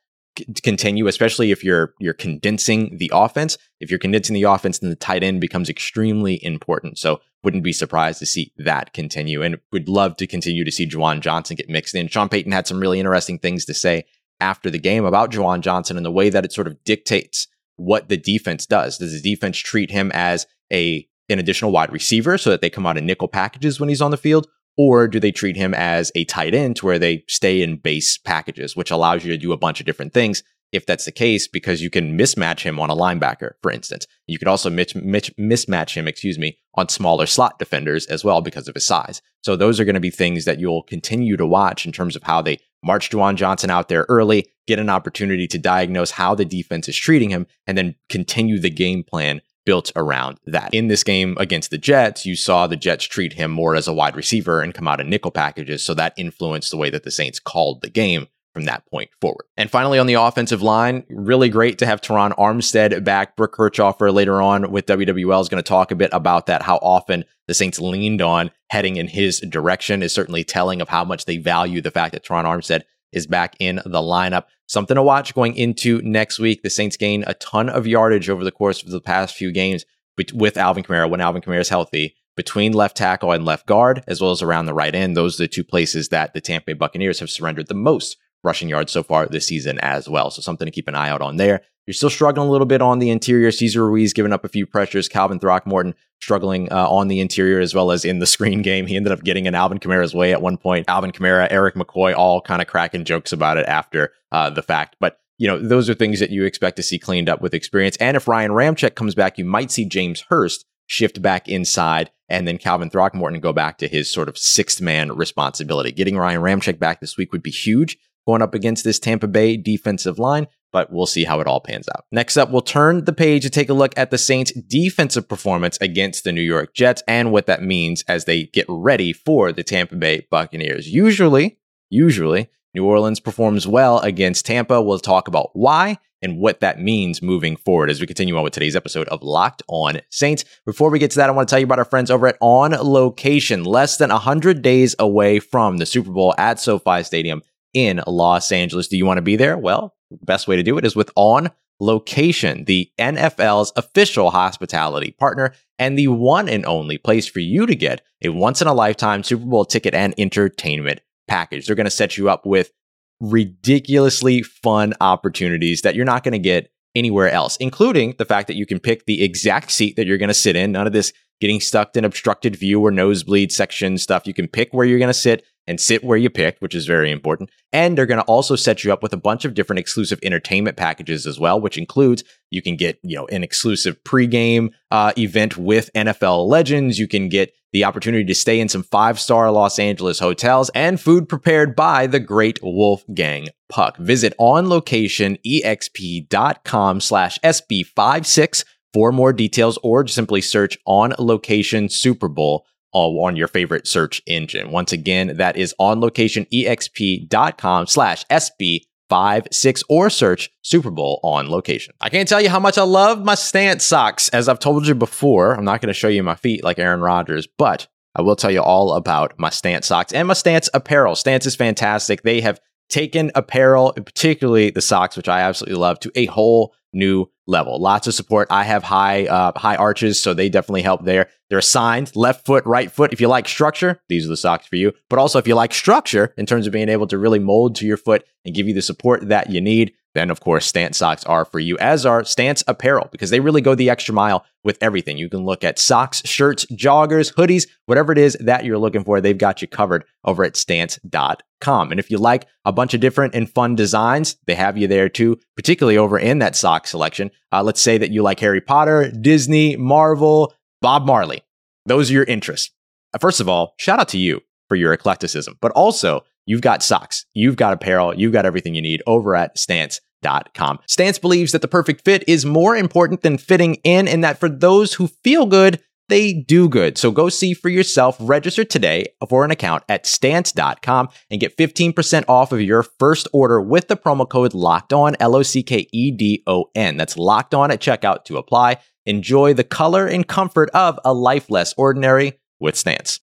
continue, 0.63 1.07
especially 1.07 1.51
if 1.51 1.63
you're 1.63 1.93
you're 1.99 2.13
condensing 2.13 2.97
the 2.97 3.11
offense. 3.13 3.57
If 3.79 3.89
you're 3.89 3.99
condensing 3.99 4.33
the 4.33 4.43
offense, 4.43 4.79
then 4.79 4.89
the 4.89 4.95
tight 4.95 5.23
end 5.23 5.41
becomes 5.41 5.69
extremely 5.69 6.43
important. 6.43 6.99
So 6.99 7.19
wouldn't 7.43 7.63
be 7.63 7.73
surprised 7.73 8.19
to 8.19 8.25
see 8.25 8.53
that 8.57 8.93
continue, 8.93 9.41
and 9.41 9.57
would 9.71 9.89
love 9.89 10.17
to 10.17 10.27
continue 10.27 10.63
to 10.63 10.71
see 10.71 10.87
Juwan 10.87 11.21
Johnson 11.21 11.55
get 11.55 11.69
mixed 11.69 11.95
in. 11.95 12.07
Sean 12.07 12.29
Payton 12.29 12.51
had 12.51 12.67
some 12.67 12.79
really 12.79 12.99
interesting 12.99 13.39
things 13.39 13.65
to 13.65 13.73
say 13.73 14.05
after 14.39 14.69
the 14.69 14.79
game 14.79 15.05
about 15.05 15.31
Juwan 15.31 15.61
Johnson 15.61 15.97
and 15.97 16.05
the 16.05 16.11
way 16.11 16.29
that 16.29 16.45
it 16.45 16.53
sort 16.53 16.67
of 16.67 16.83
dictates 16.83 17.47
what 17.75 18.09
the 18.09 18.17
defense 18.17 18.65
does. 18.65 18.97
Does 18.97 19.13
the 19.13 19.29
defense 19.29 19.57
treat 19.57 19.91
him 19.91 20.11
as 20.13 20.45
a 20.71 21.07
an 21.29 21.39
additional 21.39 21.71
wide 21.71 21.91
receiver 21.91 22.37
so 22.37 22.49
that 22.49 22.61
they 22.61 22.69
come 22.69 22.85
out 22.85 22.97
in 22.97 23.05
nickel 23.05 23.27
packages 23.27 23.79
when 23.79 23.89
he's 23.89 24.01
on 24.01 24.11
the 24.11 24.17
field, 24.17 24.47
or 24.77 25.07
do 25.07 25.19
they 25.19 25.31
treat 25.31 25.55
him 25.55 25.73
as 25.73 26.11
a 26.15 26.25
tight 26.25 26.53
end 26.53 26.77
to 26.77 26.85
where 26.85 26.99
they 26.99 27.23
stay 27.27 27.61
in 27.61 27.77
base 27.77 28.17
packages, 28.17 28.75
which 28.75 28.91
allows 28.91 29.23
you 29.23 29.31
to 29.31 29.37
do 29.37 29.51
a 29.51 29.57
bunch 29.57 29.79
of 29.79 29.85
different 29.85 30.13
things? 30.13 30.43
If 30.71 30.85
that's 30.85 31.03
the 31.03 31.11
case, 31.11 31.49
because 31.49 31.81
you 31.81 31.89
can 31.89 32.17
mismatch 32.17 32.61
him 32.61 32.79
on 32.79 32.89
a 32.89 32.95
linebacker, 32.95 33.51
for 33.61 33.69
instance. 33.73 34.07
You 34.25 34.39
could 34.39 34.47
also 34.47 34.69
mismatch 34.69 35.93
him, 35.95 36.07
excuse 36.07 36.39
me, 36.39 36.57
on 36.75 36.87
smaller 36.87 37.25
slot 37.25 37.59
defenders 37.59 38.05
as 38.05 38.23
well 38.23 38.39
because 38.39 38.69
of 38.69 38.75
his 38.75 38.85
size. 38.85 39.21
So 39.41 39.57
those 39.57 39.81
are 39.81 39.85
going 39.85 39.95
to 39.95 39.99
be 39.99 40.09
things 40.09 40.45
that 40.45 40.61
you'll 40.61 40.83
continue 40.83 41.35
to 41.35 41.45
watch 41.45 41.85
in 41.85 41.91
terms 41.91 42.15
of 42.15 42.23
how 42.23 42.41
they 42.41 42.59
march 42.83 43.09
Juwan 43.09 43.35
Johnson 43.35 43.69
out 43.69 43.89
there 43.89 44.05
early, 44.07 44.47
get 44.65 44.79
an 44.79 44.89
opportunity 44.89 45.45
to 45.47 45.57
diagnose 45.57 46.11
how 46.11 46.35
the 46.35 46.45
defense 46.45 46.87
is 46.87 46.95
treating 46.95 47.29
him, 47.31 47.47
and 47.67 47.77
then 47.77 47.95
continue 48.07 48.57
the 48.57 48.69
game 48.69 49.03
plan 49.03 49.41
built 49.65 49.91
around 49.95 50.39
that. 50.45 50.73
In 50.73 50.87
this 50.87 51.03
game 51.03 51.35
against 51.39 51.71
the 51.71 51.77
Jets, 51.77 52.25
you 52.25 52.35
saw 52.35 52.67
the 52.67 52.75
Jets 52.75 53.05
treat 53.05 53.33
him 53.33 53.51
more 53.51 53.75
as 53.75 53.87
a 53.87 53.93
wide 53.93 54.15
receiver 54.15 54.61
and 54.61 54.73
come 54.73 54.87
out 54.87 54.99
in 55.01 55.09
nickel 55.09 55.31
packages. 55.31 55.85
So 55.85 55.93
that 55.95 56.13
influenced 56.17 56.71
the 56.71 56.77
way 56.77 56.89
that 56.89 57.03
the 57.03 57.11
Saints 57.11 57.39
called 57.39 57.81
the 57.81 57.89
game 57.89 58.27
from 58.53 58.65
that 58.65 58.85
point 58.87 59.09
forward. 59.21 59.45
And 59.55 59.71
finally, 59.71 59.97
on 59.97 60.07
the 60.07 60.15
offensive 60.15 60.61
line, 60.61 61.03
really 61.09 61.49
great 61.49 61.77
to 61.77 61.85
have 61.85 62.01
Terron 62.01 62.35
Armstead 62.37 63.03
back. 63.03 63.35
Brooke 63.35 63.55
Kirchhofer 63.55 64.13
later 64.13 64.41
on 64.41 64.71
with 64.71 64.87
WWL 64.87 65.41
is 65.41 65.49
going 65.49 65.63
to 65.63 65.67
talk 65.67 65.91
a 65.91 65.95
bit 65.95 66.09
about 66.11 66.47
that. 66.47 66.61
How 66.61 66.77
often 66.77 67.23
the 67.47 67.53
Saints 67.53 67.79
leaned 67.79 68.21
on 68.21 68.51
heading 68.69 68.97
in 68.97 69.07
his 69.07 69.39
direction 69.39 70.03
is 70.03 70.13
certainly 70.13 70.43
telling 70.43 70.81
of 70.81 70.89
how 70.89 71.05
much 71.05 71.25
they 71.25 71.37
value 71.37 71.81
the 71.81 71.91
fact 71.91 72.13
that 72.13 72.25
Terron 72.25 72.43
Armstead 72.43 72.83
is 73.11 73.27
back 73.27 73.55
in 73.59 73.77
the 73.85 73.99
lineup. 73.99 74.45
Something 74.67 74.95
to 74.95 75.03
watch 75.03 75.33
going 75.33 75.55
into 75.55 76.01
next 76.01 76.39
week. 76.39 76.63
The 76.63 76.69
Saints 76.69 76.97
gain 76.97 77.23
a 77.27 77.33
ton 77.35 77.69
of 77.69 77.87
yardage 77.87 78.29
over 78.29 78.43
the 78.43 78.51
course 78.51 78.81
of 78.83 78.89
the 78.89 79.01
past 79.01 79.35
few 79.35 79.51
games 79.51 79.85
with 80.33 80.57
Alvin 80.57 80.83
Kamara 80.83 81.09
when 81.09 81.21
Alvin 81.21 81.41
Kamara 81.41 81.59
is 81.59 81.69
healthy 81.69 82.15
between 82.35 82.71
left 82.71 82.95
tackle 82.95 83.31
and 83.31 83.43
left 83.43 83.65
guard, 83.65 84.03
as 84.07 84.21
well 84.21 84.31
as 84.31 84.41
around 84.41 84.65
the 84.65 84.73
right 84.73 84.95
end. 84.95 85.17
Those 85.17 85.39
are 85.39 85.43
the 85.43 85.47
two 85.47 85.63
places 85.63 86.09
that 86.09 86.33
the 86.33 86.41
Tampa 86.41 86.67
Bay 86.67 86.73
Buccaneers 86.73 87.19
have 87.19 87.29
surrendered 87.29 87.67
the 87.67 87.73
most 87.73 88.17
rushing 88.43 88.69
yards 88.69 88.91
so 88.91 89.03
far 89.03 89.25
this 89.25 89.47
season 89.47 89.79
as 89.79 90.09
well. 90.09 90.31
So 90.31 90.41
something 90.41 90.65
to 90.65 90.71
keep 90.71 90.87
an 90.87 90.95
eye 90.95 91.09
out 91.09 91.21
on 91.21 91.37
there. 91.37 91.61
You're 91.85 91.93
still 91.93 92.09
struggling 92.09 92.47
a 92.47 92.51
little 92.51 92.65
bit 92.65 92.81
on 92.81 92.99
the 92.99 93.09
interior. 93.09 93.51
Cesar 93.51 93.85
Ruiz 93.85 94.13
giving 94.13 94.33
up 94.33 94.45
a 94.45 94.49
few 94.49 94.65
pressures. 94.65 95.09
Calvin 95.09 95.39
Throckmorton 95.39 95.95
struggling 96.21 96.71
uh, 96.71 96.87
on 96.87 97.07
the 97.07 97.19
interior 97.19 97.59
as 97.59 97.73
well 97.73 97.91
as 97.91 98.05
in 98.05 98.19
the 98.19 98.25
screen 98.27 98.61
game. 98.61 98.87
He 98.87 98.95
ended 98.95 99.11
up 99.11 99.23
getting 99.23 99.45
in 99.45 99.55
Alvin 99.55 99.79
Kamara's 99.79 100.13
way 100.13 100.31
at 100.31 100.41
one 100.41 100.57
point. 100.57 100.85
Alvin 100.87 101.11
Kamara, 101.11 101.47
Erik 101.51 101.75
McCoy, 101.75 102.15
all 102.15 102.41
kind 102.41 102.61
of 102.61 102.67
cracking 102.67 103.05
jokes 103.05 103.31
about 103.31 103.57
it 103.57 103.65
after 103.67 104.11
uh, 104.31 104.49
the 104.49 104.61
fact. 104.61 104.95
But 104.99 105.19
you 105.37 105.47
know, 105.47 105.59
those 105.59 105.89
are 105.89 105.95
things 105.95 106.19
that 106.19 106.29
you 106.29 106.45
expect 106.45 106.75
to 106.77 106.83
see 106.83 106.99
cleaned 106.99 107.27
up 107.27 107.41
with 107.41 107.55
experience. 107.55 107.97
And 107.97 108.15
if 108.15 108.27
Ryan 108.27 108.51
Ramczyk 108.51 108.93
comes 108.93 109.15
back, 109.15 109.39
you 109.39 109.45
might 109.45 109.71
see 109.71 109.85
James 109.85 110.21
Hurst 110.29 110.65
shift 110.85 111.21
back 111.21 111.47
inside 111.47 112.11
and 112.29 112.47
then 112.47 112.57
Calvin 112.57 112.89
Throckmorton 112.89 113.39
go 113.39 113.51
back 113.51 113.77
to 113.79 113.87
his 113.87 114.11
sort 114.11 114.29
of 114.29 114.37
sixth 114.37 114.81
man 114.81 115.11
responsibility. 115.11 115.91
Getting 115.91 116.17
Ryan 116.17 116.41
Ramczyk 116.41 116.79
back 116.79 117.01
this 117.01 117.17
week 117.17 117.31
would 117.31 117.43
be 117.43 117.51
huge 117.51 117.97
going 118.27 118.41
up 118.41 118.53
against 118.53 118.83
this 118.83 118.99
Tampa 118.99 119.27
Bay 119.27 119.57
defensive 119.57 120.19
line, 120.19 120.47
but 120.71 120.91
we'll 120.91 121.05
see 121.05 121.23
how 121.23 121.39
it 121.39 121.47
all 121.47 121.59
pans 121.59 121.87
out. 121.89 122.05
Next 122.11 122.37
up, 122.37 122.51
we'll 122.51 122.61
turn 122.61 123.05
the 123.05 123.13
page 123.13 123.43
to 123.43 123.49
take 123.49 123.69
a 123.69 123.73
look 123.73 123.97
at 123.97 124.11
the 124.11 124.17
Saints' 124.17 124.51
defensive 124.53 125.27
performance 125.27 125.77
against 125.81 126.23
the 126.23 126.31
New 126.31 126.41
York 126.41 126.73
Jets 126.73 127.03
and 127.07 127.31
what 127.31 127.45
that 127.47 127.61
means 127.61 128.03
as 128.07 128.25
they 128.25 128.43
get 128.43 128.65
ready 128.69 129.13
for 129.13 129.51
the 129.51 129.63
Tampa 129.63 129.95
Bay 129.95 130.27
Buccaneers. 130.29 130.87
Usually, 130.87 131.57
usually, 131.89 132.49
New 132.73 132.85
Orleans 132.85 133.19
performs 133.19 133.67
well 133.67 133.99
against 133.99 134.45
Tampa. 134.45 134.81
We'll 134.81 134.99
talk 134.99 135.27
about 135.27 135.49
why 135.53 135.97
and 136.21 136.37
what 136.37 136.59
that 136.59 136.79
means 136.79 137.21
moving 137.21 137.55
forward 137.55 137.89
as 137.89 137.99
we 137.99 138.07
continue 138.07 138.37
on 138.37 138.43
with 138.43 138.53
today's 138.53 138.75
episode 138.75 139.07
of 139.09 139.23
Locked 139.23 139.63
On 139.67 139.99
Saints. 140.09 140.45
Before 140.65 140.89
we 140.89 140.99
get 140.99 141.11
to 141.11 141.17
that, 141.17 141.29
I 141.29 141.33
want 141.33 141.49
to 141.49 141.51
tell 141.51 141.59
you 141.59 141.65
about 141.65 141.79
our 141.79 141.85
friends 141.85 142.11
over 142.11 142.27
at 142.27 142.37
On 142.41 142.71
Location, 142.71 143.63
less 143.63 143.97
than 143.97 144.09
100 144.09 144.61
days 144.61 144.95
away 144.99 145.39
from 145.39 145.77
the 145.77 145.85
Super 145.85 146.11
Bowl 146.11 146.35
at 146.37 146.59
SoFi 146.59 147.03
Stadium 147.03 147.41
in 147.73 148.01
Los 148.05 148.51
Angeles. 148.51 148.87
Do 148.87 148.97
you 148.97 149.05
want 149.05 149.17
to 149.17 149.23
be 149.23 149.35
there? 149.35 149.57
Well, 149.57 149.95
best 150.23 150.47
way 150.47 150.55
to 150.55 150.63
do 150.63 150.77
it 150.77 150.85
is 150.85 150.95
with 150.95 151.11
On 151.15 151.49
Location, 151.79 152.65
the 152.65 152.91
NFL's 152.99 153.73
official 153.75 154.29
hospitality 154.29 155.11
partner 155.11 155.53
and 155.79 155.97
the 155.97 156.09
one 156.09 156.47
and 156.47 156.63
only 156.65 156.99
place 156.99 157.27
for 157.27 157.39
you 157.39 157.65
to 157.65 157.75
get 157.75 158.01
a 158.23 158.29
once 158.29 158.61
in 158.61 158.67
a 158.67 158.73
lifetime 158.73 159.23
Super 159.23 159.45
Bowl 159.45 159.65
ticket 159.65 159.95
and 159.95 160.13
entertainment 160.17 161.01
package. 161.27 161.65
They're 161.65 161.75
going 161.75 161.85
to 161.85 161.91
set 161.91 162.17
you 162.17 162.29
up 162.29 162.45
with 162.45 162.71
ridiculously 163.19 164.43
fun 164.43 164.93
opportunities 165.01 165.81
that 165.81 165.95
you're 165.95 166.05
not 166.05 166.23
going 166.23 166.33
to 166.33 166.39
get 166.39 166.71
anywhere 166.93 167.31
else, 167.31 167.57
including 167.57 168.15
the 168.17 168.25
fact 168.25 168.47
that 168.47 168.55
you 168.55 168.65
can 168.65 168.79
pick 168.79 169.05
the 169.05 169.23
exact 169.23 169.71
seat 169.71 169.95
that 169.95 170.05
you're 170.05 170.17
going 170.17 170.27
to 170.27 170.33
sit 170.33 170.55
in. 170.55 170.71
None 170.71 170.87
of 170.87 170.93
this 170.93 171.13
getting 171.39 171.59
stuck 171.59 171.95
in 171.95 172.05
obstructed 172.05 172.55
view 172.55 172.81
or 172.81 172.91
nosebleed 172.91 173.51
section 173.51 173.97
stuff. 173.97 174.27
You 174.27 174.33
can 174.33 174.47
pick 174.47 174.71
where 174.71 174.85
you're 174.85 174.99
going 174.99 175.09
to 175.09 175.13
sit 175.13 175.43
and 175.67 175.79
sit 175.79 176.03
where 176.03 176.17
you 176.17 176.29
picked, 176.29 176.61
which 176.61 176.75
is 176.75 176.85
very 176.85 177.11
important. 177.11 177.49
And 177.71 177.97
they're 177.97 178.05
going 178.05 178.19
to 178.19 178.25
also 178.25 178.55
set 178.55 178.83
you 178.83 178.91
up 178.91 179.03
with 179.03 179.13
a 179.13 179.17
bunch 179.17 179.45
of 179.45 179.53
different 179.53 179.79
exclusive 179.79 180.19
entertainment 180.23 180.77
packages 180.77 181.25
as 181.25 181.39
well, 181.39 181.61
which 181.61 181.77
includes 181.77 182.23
you 182.49 182.61
can 182.61 182.75
get, 182.75 182.99
you 183.03 183.15
know, 183.15 183.27
an 183.27 183.43
exclusive 183.43 183.97
pregame 184.03 184.69
uh, 184.89 185.13
event 185.17 185.57
with 185.57 185.89
NFL 185.95 186.47
legends. 186.47 186.99
You 186.99 187.07
can 187.07 187.29
get 187.29 187.53
the 187.73 187.85
opportunity 187.85 188.25
to 188.25 188.35
stay 188.35 188.59
in 188.59 188.67
some 188.67 188.83
five 188.83 189.17
star 189.19 189.49
Los 189.51 189.79
Angeles 189.79 190.19
hotels 190.19 190.69
and 190.75 190.99
food 190.99 191.29
prepared 191.29 191.73
by 191.75 192.07
the 192.07 192.19
great 192.19 192.59
Wolfgang 192.61 193.47
Puck. 193.69 193.95
Visit 193.97 194.33
onlocationexp.com 194.39 196.99
slash 196.99 197.39
SB56 197.39 198.65
for 198.93 199.13
more 199.13 199.31
details 199.31 199.79
or 199.83 200.05
simply 200.07 200.41
search 200.41 200.77
on 200.85 201.13
location 201.17 201.87
Super 201.87 202.27
Bowl 202.27 202.65
on 202.93 203.35
your 203.35 203.47
favorite 203.47 203.87
search 203.87 204.21
engine. 204.25 204.71
Once 204.71 204.91
again, 204.91 205.37
that 205.37 205.55
is 205.57 205.73
on 205.79 206.01
locationexp.com 206.01 207.87
slash 207.87 208.25
SB 208.25 208.81
five, 209.11 209.45
six, 209.51 209.83
or 209.89 210.09
search 210.09 210.49
Super 210.61 210.89
Bowl 210.89 211.19
on 211.21 211.49
location. 211.49 211.93
I 211.99 212.07
can't 212.07 212.29
tell 212.29 212.39
you 212.39 212.49
how 212.49 212.61
much 212.61 212.77
I 212.77 212.83
love 212.83 213.25
my 213.25 213.35
stance 213.35 213.83
socks. 213.83 214.29
As 214.29 214.47
I've 214.47 214.59
told 214.59 214.87
you 214.87 214.95
before, 214.95 215.53
I'm 215.53 215.65
not 215.65 215.81
going 215.81 215.89
to 215.89 215.93
show 215.93 216.07
you 216.07 216.23
my 216.23 216.35
feet 216.35 216.63
like 216.63 216.79
Aaron 216.79 217.01
Rodgers, 217.01 217.45
but 217.57 217.89
I 218.15 218.21
will 218.21 218.37
tell 218.37 218.51
you 218.51 218.61
all 218.61 218.93
about 218.93 219.33
my 219.37 219.49
stance 219.49 219.87
socks 219.87 220.13
and 220.13 220.29
my 220.29 220.33
stance 220.33 220.69
apparel. 220.73 221.15
Stance 221.15 221.45
is 221.45 221.57
fantastic. 221.57 222.21
They 222.21 222.39
have 222.39 222.61
taken 222.89 223.31
apparel, 223.35 223.91
particularly 223.93 224.69
the 224.69 224.81
socks, 224.81 225.17
which 225.17 225.27
I 225.27 225.41
absolutely 225.41 225.79
love, 225.79 225.99
to 226.01 226.11
a 226.15 226.27
whole 226.27 226.73
new 226.93 227.29
level. 227.51 227.79
Lots 227.79 228.07
of 228.07 228.15
support. 228.15 228.47
I 228.49 228.63
have 228.63 228.83
high 228.83 229.27
uh, 229.27 229.51
high 229.57 229.75
arches, 229.75 230.21
so 230.21 230.33
they 230.33 230.49
definitely 230.49 230.81
help 230.81 231.05
there. 231.05 231.29
They're 231.49 231.59
assigned 231.59 232.15
left 232.15 232.45
foot, 232.45 232.65
right 232.65 232.91
foot. 232.91 233.13
If 233.13 233.21
you 233.21 233.27
like 233.27 233.47
structure, 233.47 234.01
these 234.09 234.25
are 234.25 234.29
the 234.29 234.37
socks 234.37 234.65
for 234.65 234.77
you. 234.77 234.93
But 235.09 235.19
also, 235.19 235.37
if 235.37 235.47
you 235.47 235.53
like 235.53 235.73
structure 235.73 236.33
in 236.37 236.45
terms 236.45 236.65
of 236.65 236.73
being 236.73 236.89
able 236.89 237.07
to 237.07 237.17
really 237.17 237.39
mold 237.39 237.75
to 237.75 237.85
your 237.85 237.97
foot 237.97 238.23
and 238.45 238.55
give 238.55 238.67
you 238.67 238.73
the 238.73 238.81
support 238.81 239.27
that 239.27 239.51
you 239.51 239.61
need, 239.61 239.93
then 240.13 240.29
of 240.29 240.39
course 240.39 240.65
Stance 240.65 240.97
socks 240.97 241.23
are 241.25 241.45
for 241.45 241.59
you, 241.59 241.77
as 241.79 242.05
are 242.05 242.23
Stance 242.23 242.63
apparel, 242.67 243.09
because 243.11 243.29
they 243.29 243.39
really 243.39 243.61
go 243.61 243.75
the 243.75 243.89
extra 243.89 244.13
mile 244.13 244.45
with 244.63 244.77
everything. 244.81 245.17
You 245.17 245.29
can 245.29 245.43
look 245.43 245.63
at 245.63 245.79
socks, 245.79 246.21
shirts, 246.25 246.65
joggers, 246.65 247.33
hoodies, 247.33 247.67
whatever 247.85 248.11
it 248.11 248.17
is 248.17 248.37
that 248.39 248.65
you're 248.65 248.77
looking 248.77 249.03
for, 249.03 249.19
they've 249.21 249.37
got 249.37 249.61
you 249.61 249.67
covered 249.67 250.05
over 250.23 250.43
at 250.43 250.55
stance.com. 250.55 251.91
And 251.91 251.99
if 251.99 252.11
you 252.11 252.17
like 252.17 252.45
a 252.65 252.71
bunch 252.71 252.93
of 252.93 253.01
different 253.01 253.35
and 253.35 253.49
fun 253.49 253.75
designs, 253.75 254.37
they 254.45 254.55
have 254.55 254.77
you 254.77 254.87
there 254.87 255.09
too, 255.09 255.37
particularly 255.55 255.97
over 255.97 256.19
in 256.19 256.39
that 256.39 256.55
sock 256.55 256.87
selection. 256.87 257.31
Uh, 257.51 257.63
let's 257.63 257.81
say 257.81 257.97
that 257.97 258.11
you 258.11 258.21
like 258.21 258.39
Harry 258.39 258.61
Potter, 258.61 259.11
Disney, 259.11 259.75
Marvel, 259.75 260.53
Bob 260.81 261.05
Marley. 261.05 261.41
Those 261.85 262.09
are 262.09 262.13
your 262.13 262.23
interests. 262.25 262.71
Uh, 263.13 263.17
first 263.17 263.39
of 263.39 263.49
all, 263.49 263.73
shout 263.77 263.99
out 263.99 264.09
to 264.09 264.17
you 264.17 264.41
for 264.67 264.75
your 264.75 264.95
eclecticism, 264.95 265.55
but 265.61 265.71
also 265.71 266.23
you've 266.45 266.61
got 266.61 266.83
socks, 266.83 267.25
you've 267.33 267.55
got 267.55 267.73
apparel, 267.73 268.15
you've 268.15 268.33
got 268.33 268.45
everything 268.45 268.75
you 268.75 268.81
need 268.81 269.01
over 269.07 269.35
at 269.35 269.57
stance.com. 269.57 270.79
Stance 270.87 271.19
believes 271.19 271.51
that 271.51 271.61
the 271.61 271.67
perfect 271.67 272.03
fit 272.03 272.23
is 272.27 272.45
more 272.45 272.75
important 272.75 273.21
than 273.21 273.37
fitting 273.37 273.75
in, 273.83 274.07
and 274.07 274.23
that 274.23 274.39
for 274.39 274.49
those 274.49 274.93
who 274.93 275.07
feel 275.07 275.45
good, 275.45 275.81
they 276.11 276.33
do 276.33 276.67
good. 276.67 276.97
So 276.97 277.09
go 277.09 277.29
see 277.29 277.53
for 277.53 277.69
yourself. 277.69 278.17
Register 278.19 278.65
today 278.65 279.05
for 279.29 279.45
an 279.45 279.51
account 279.51 279.83
at 279.87 280.05
stance.com 280.05 281.07
and 281.29 281.39
get 281.39 281.57
15% 281.57 282.25
off 282.27 282.51
of 282.51 282.61
your 282.61 282.83
first 282.83 283.29
order 283.31 283.61
with 283.61 283.87
the 283.87 283.95
promo 283.95 284.27
code 284.27 284.53
locked 284.53 284.91
on, 284.91 285.15
L 285.21 285.37
O 285.37 285.41
C 285.41 285.63
K 285.63 285.87
E 285.93 286.11
D 286.11 286.43
O 286.47 286.65
N. 286.75 286.97
That's 286.97 287.17
locked 287.17 287.53
on 287.53 287.71
at 287.71 287.79
checkout 287.79 288.25
to 288.25 288.35
apply. 288.35 288.79
Enjoy 289.05 289.53
the 289.53 289.63
color 289.63 290.05
and 290.05 290.27
comfort 290.27 290.69
of 290.71 290.99
a 291.05 291.13
life 291.13 291.49
less 291.49 291.73
ordinary 291.77 292.39
with 292.59 292.75
Stance. 292.75 293.21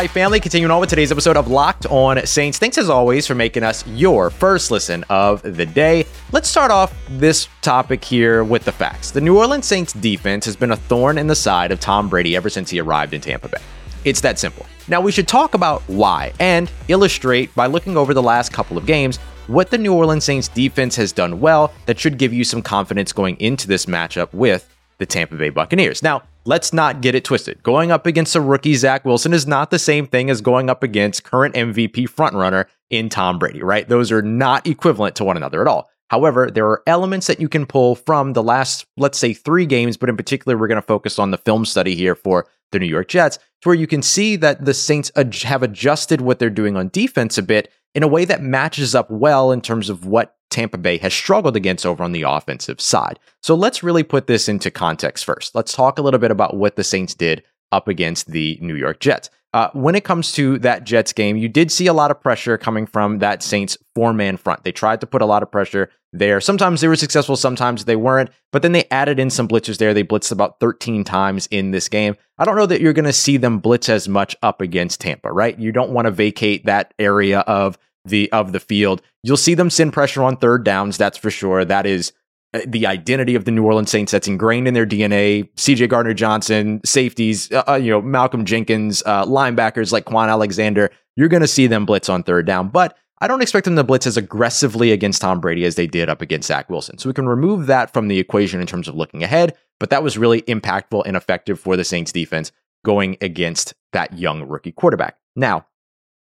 Right, 0.00 0.10
family, 0.10 0.40
continuing 0.40 0.70
on 0.70 0.80
with 0.80 0.88
today's 0.88 1.12
episode 1.12 1.36
of 1.36 1.48
Locked 1.48 1.84
On 1.84 2.24
Saints. 2.24 2.58
Thanks 2.58 2.78
as 2.78 2.88
always 2.88 3.26
for 3.26 3.34
making 3.34 3.62
us 3.62 3.86
your 3.88 4.30
first 4.30 4.70
listen 4.70 5.04
of 5.10 5.42
the 5.42 5.66
day. 5.66 6.06
Let's 6.32 6.48
start 6.48 6.70
off 6.70 6.96
this 7.10 7.48
topic 7.60 8.02
here 8.02 8.42
with 8.42 8.64
the 8.64 8.72
facts. 8.72 9.10
The 9.10 9.20
New 9.20 9.36
Orleans 9.36 9.66
Saints 9.66 9.92
defense 9.92 10.46
has 10.46 10.56
been 10.56 10.70
a 10.70 10.76
thorn 10.76 11.18
in 11.18 11.26
the 11.26 11.34
side 11.34 11.70
of 11.70 11.80
Tom 11.80 12.08
Brady 12.08 12.34
ever 12.34 12.48
since 12.48 12.70
he 12.70 12.80
arrived 12.80 13.12
in 13.12 13.20
Tampa 13.20 13.48
Bay. 13.48 13.60
It's 14.06 14.22
that 14.22 14.38
simple. 14.38 14.64
Now, 14.88 15.02
we 15.02 15.12
should 15.12 15.28
talk 15.28 15.52
about 15.52 15.82
why 15.82 16.32
and 16.40 16.70
illustrate 16.88 17.54
by 17.54 17.66
looking 17.66 17.98
over 17.98 18.14
the 18.14 18.22
last 18.22 18.54
couple 18.54 18.78
of 18.78 18.86
games 18.86 19.18
what 19.48 19.68
the 19.68 19.76
New 19.76 19.92
Orleans 19.92 20.24
Saints 20.24 20.48
defense 20.48 20.96
has 20.96 21.12
done 21.12 21.40
well 21.40 21.74
that 21.84 21.98
should 21.98 22.16
give 22.16 22.32
you 22.32 22.44
some 22.44 22.62
confidence 22.62 23.12
going 23.12 23.38
into 23.38 23.68
this 23.68 23.84
matchup 23.84 24.32
with 24.32 24.74
the 24.96 25.04
Tampa 25.04 25.34
Bay 25.34 25.50
Buccaneers. 25.50 26.02
Now, 26.02 26.22
let's 26.44 26.72
not 26.72 27.00
get 27.00 27.14
it 27.14 27.24
twisted. 27.24 27.62
Going 27.62 27.90
up 27.90 28.06
against 28.06 28.36
a 28.36 28.40
rookie 28.40 28.74
Zach 28.74 29.04
Wilson 29.04 29.32
is 29.32 29.46
not 29.46 29.70
the 29.70 29.78
same 29.78 30.06
thing 30.06 30.30
as 30.30 30.40
going 30.40 30.70
up 30.70 30.82
against 30.82 31.24
current 31.24 31.54
MVP 31.54 32.08
frontrunner 32.08 32.66
in 32.88 33.08
Tom 33.08 33.38
Brady, 33.38 33.62
right? 33.62 33.88
Those 33.88 34.10
are 34.10 34.22
not 34.22 34.66
equivalent 34.66 35.16
to 35.16 35.24
one 35.24 35.36
another 35.36 35.60
at 35.60 35.68
all. 35.68 35.88
However, 36.08 36.50
there 36.50 36.66
are 36.66 36.82
elements 36.88 37.28
that 37.28 37.40
you 37.40 37.48
can 37.48 37.66
pull 37.66 37.94
from 37.94 38.32
the 38.32 38.42
last, 38.42 38.84
let's 38.96 39.18
say, 39.18 39.32
three 39.32 39.64
games, 39.64 39.96
but 39.96 40.08
in 40.08 40.16
particular, 40.16 40.58
we're 40.58 40.66
going 40.66 40.74
to 40.74 40.82
focus 40.82 41.20
on 41.20 41.30
the 41.30 41.38
film 41.38 41.64
study 41.64 41.94
here 41.94 42.16
for 42.16 42.48
the 42.72 42.80
New 42.80 42.86
York 42.86 43.08
Jets, 43.08 43.36
to 43.62 43.68
where 43.68 43.76
you 43.76 43.86
can 43.86 44.02
see 44.02 44.34
that 44.36 44.64
the 44.64 44.74
Saints 44.74 45.12
have 45.44 45.62
adjusted 45.62 46.20
what 46.20 46.40
they're 46.40 46.50
doing 46.50 46.76
on 46.76 46.88
defense 46.88 47.38
a 47.38 47.42
bit 47.42 47.70
in 47.94 48.02
a 48.02 48.08
way 48.08 48.24
that 48.24 48.42
matches 48.42 48.94
up 48.94 49.08
well 49.10 49.52
in 49.52 49.60
terms 49.60 49.88
of 49.88 50.04
what 50.06 50.36
Tampa 50.50 50.78
Bay 50.78 50.98
has 50.98 51.14
struggled 51.14 51.56
against 51.56 51.86
over 51.86 52.02
on 52.02 52.12
the 52.12 52.22
offensive 52.22 52.80
side. 52.80 53.18
So 53.42 53.54
let's 53.54 53.82
really 53.82 54.02
put 54.02 54.26
this 54.26 54.48
into 54.48 54.70
context 54.70 55.24
first. 55.24 55.54
Let's 55.54 55.72
talk 55.72 55.98
a 55.98 56.02
little 56.02 56.20
bit 56.20 56.30
about 56.30 56.56
what 56.56 56.76
the 56.76 56.84
Saints 56.84 57.14
did 57.14 57.42
up 57.72 57.88
against 57.88 58.26
the 58.28 58.58
New 58.60 58.74
York 58.74 59.00
Jets. 59.00 59.30
Uh, 59.52 59.68
when 59.72 59.96
it 59.96 60.04
comes 60.04 60.32
to 60.32 60.58
that 60.58 60.84
Jets 60.84 61.12
game, 61.12 61.36
you 61.36 61.48
did 61.48 61.72
see 61.72 61.88
a 61.88 61.92
lot 61.92 62.12
of 62.12 62.20
pressure 62.20 62.56
coming 62.56 62.86
from 62.86 63.18
that 63.18 63.42
Saints 63.42 63.76
four 63.94 64.12
man 64.12 64.36
front. 64.36 64.62
They 64.62 64.70
tried 64.70 65.00
to 65.00 65.08
put 65.08 65.22
a 65.22 65.26
lot 65.26 65.42
of 65.42 65.50
pressure 65.50 65.90
there. 66.12 66.40
Sometimes 66.40 66.80
they 66.80 66.88
were 66.88 66.96
successful, 66.96 67.36
sometimes 67.36 67.84
they 67.84 67.96
weren't, 67.96 68.30
but 68.52 68.62
then 68.62 68.72
they 68.72 68.84
added 68.90 69.18
in 69.18 69.28
some 69.28 69.48
blitzers 69.48 69.78
there. 69.78 69.92
They 69.92 70.04
blitzed 70.04 70.32
about 70.32 70.60
13 70.60 71.02
times 71.02 71.48
in 71.50 71.72
this 71.72 71.88
game. 71.88 72.16
I 72.38 72.44
don't 72.44 72.56
know 72.56 72.66
that 72.66 72.80
you're 72.80 72.92
going 72.92 73.04
to 73.04 73.12
see 73.12 73.36
them 73.36 73.58
blitz 73.58 73.88
as 73.88 74.08
much 74.08 74.36
up 74.42 74.60
against 74.60 75.00
Tampa, 75.00 75.32
right? 75.32 75.58
You 75.58 75.72
don't 75.72 75.90
want 75.90 76.06
to 76.06 76.12
vacate 76.12 76.66
that 76.66 76.94
area 76.98 77.40
of 77.40 77.76
the 78.04 78.30
of 78.32 78.52
the 78.52 78.60
field. 78.60 79.02
You'll 79.22 79.36
see 79.36 79.54
them 79.54 79.70
send 79.70 79.92
pressure 79.92 80.22
on 80.22 80.36
third 80.36 80.64
downs, 80.64 80.96
that's 80.96 81.18
for 81.18 81.30
sure. 81.30 81.64
That 81.64 81.86
is 81.86 82.12
uh, 82.52 82.60
the 82.66 82.86
identity 82.86 83.34
of 83.34 83.44
the 83.44 83.50
New 83.50 83.64
Orleans 83.64 83.90
Saints 83.90 84.12
that's 84.12 84.28
ingrained 84.28 84.66
in 84.66 84.74
their 84.74 84.86
DNA. 84.86 85.48
CJ 85.54 85.88
Gardner 85.88 86.14
Johnson, 86.14 86.80
safeties, 86.84 87.50
uh, 87.52 87.62
uh, 87.68 87.74
you 87.74 87.90
know, 87.90 88.02
Malcolm 88.02 88.44
Jenkins, 88.44 89.02
uh, 89.06 89.24
linebackers 89.24 89.92
like 89.92 90.06
Kwon 90.06 90.28
Alexander. 90.28 90.90
You're 91.16 91.28
going 91.28 91.42
to 91.42 91.48
see 91.48 91.66
them 91.66 91.86
blitz 91.86 92.08
on 92.08 92.22
third 92.22 92.46
down, 92.46 92.68
but 92.68 92.96
I 93.20 93.28
don't 93.28 93.42
expect 93.42 93.66
them 93.66 93.76
to 93.76 93.84
blitz 93.84 94.06
as 94.06 94.16
aggressively 94.16 94.92
against 94.92 95.20
Tom 95.20 95.40
Brady 95.40 95.64
as 95.64 95.74
they 95.74 95.86
did 95.86 96.08
up 96.08 96.22
against 96.22 96.48
Zach 96.48 96.70
Wilson. 96.70 96.96
So 96.96 97.08
we 97.08 97.12
can 97.12 97.28
remove 97.28 97.66
that 97.66 97.92
from 97.92 98.08
the 98.08 98.18
equation 98.18 98.60
in 98.60 98.66
terms 98.66 98.88
of 98.88 98.94
looking 98.94 99.22
ahead, 99.22 99.54
but 99.78 99.90
that 99.90 100.02
was 100.02 100.16
really 100.16 100.40
impactful 100.42 101.02
and 101.04 101.16
effective 101.16 101.60
for 101.60 101.76
the 101.76 101.84
Saints 101.84 102.12
defense 102.12 102.50
going 102.82 103.18
against 103.20 103.74
that 103.92 104.18
young 104.18 104.48
rookie 104.48 104.72
quarterback. 104.72 105.18
Now, 105.36 105.66